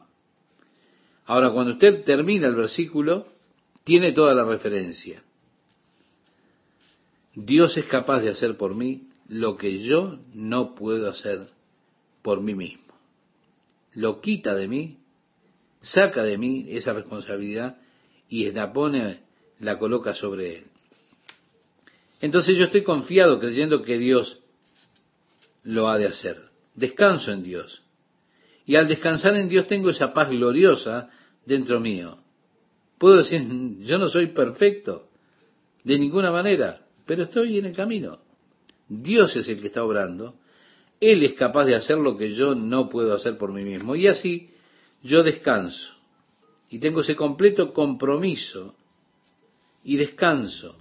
[1.26, 3.26] Ahora, cuando usted termina el versículo,
[3.84, 5.22] tiene toda la referencia.
[7.34, 11.48] Dios es capaz de hacer por mí lo que yo no puedo hacer
[12.22, 12.82] por mí mismo.
[13.94, 14.98] Lo quita de mí,
[15.80, 17.78] saca de mí esa responsabilidad
[18.28, 19.20] y la pone,
[19.58, 20.64] la coloca sobre él.
[22.20, 24.40] Entonces yo estoy confiado creyendo que Dios
[25.64, 26.51] lo ha de hacer.
[26.74, 27.82] Descanso en Dios.
[28.64, 31.10] Y al descansar en Dios tengo esa paz gloriosa
[31.44, 32.18] dentro mío.
[32.98, 33.42] Puedo decir,
[33.80, 35.08] yo no soy perfecto,
[35.82, 38.20] de ninguna manera, pero estoy en el camino.
[38.88, 40.36] Dios es el que está obrando.
[41.00, 43.96] Él es capaz de hacer lo que yo no puedo hacer por mí mismo.
[43.96, 44.50] Y así
[45.02, 45.92] yo descanso.
[46.70, 48.76] Y tengo ese completo compromiso
[49.84, 50.76] y descanso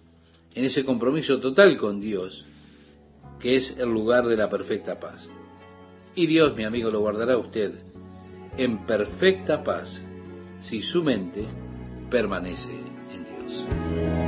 [0.53, 2.45] en ese compromiso total con Dios,
[3.39, 5.27] que es el lugar de la perfecta paz.
[6.15, 7.73] Y Dios, mi amigo, lo guardará a usted
[8.57, 10.01] en perfecta paz
[10.59, 11.45] si su mente
[12.09, 14.20] permanece en Dios.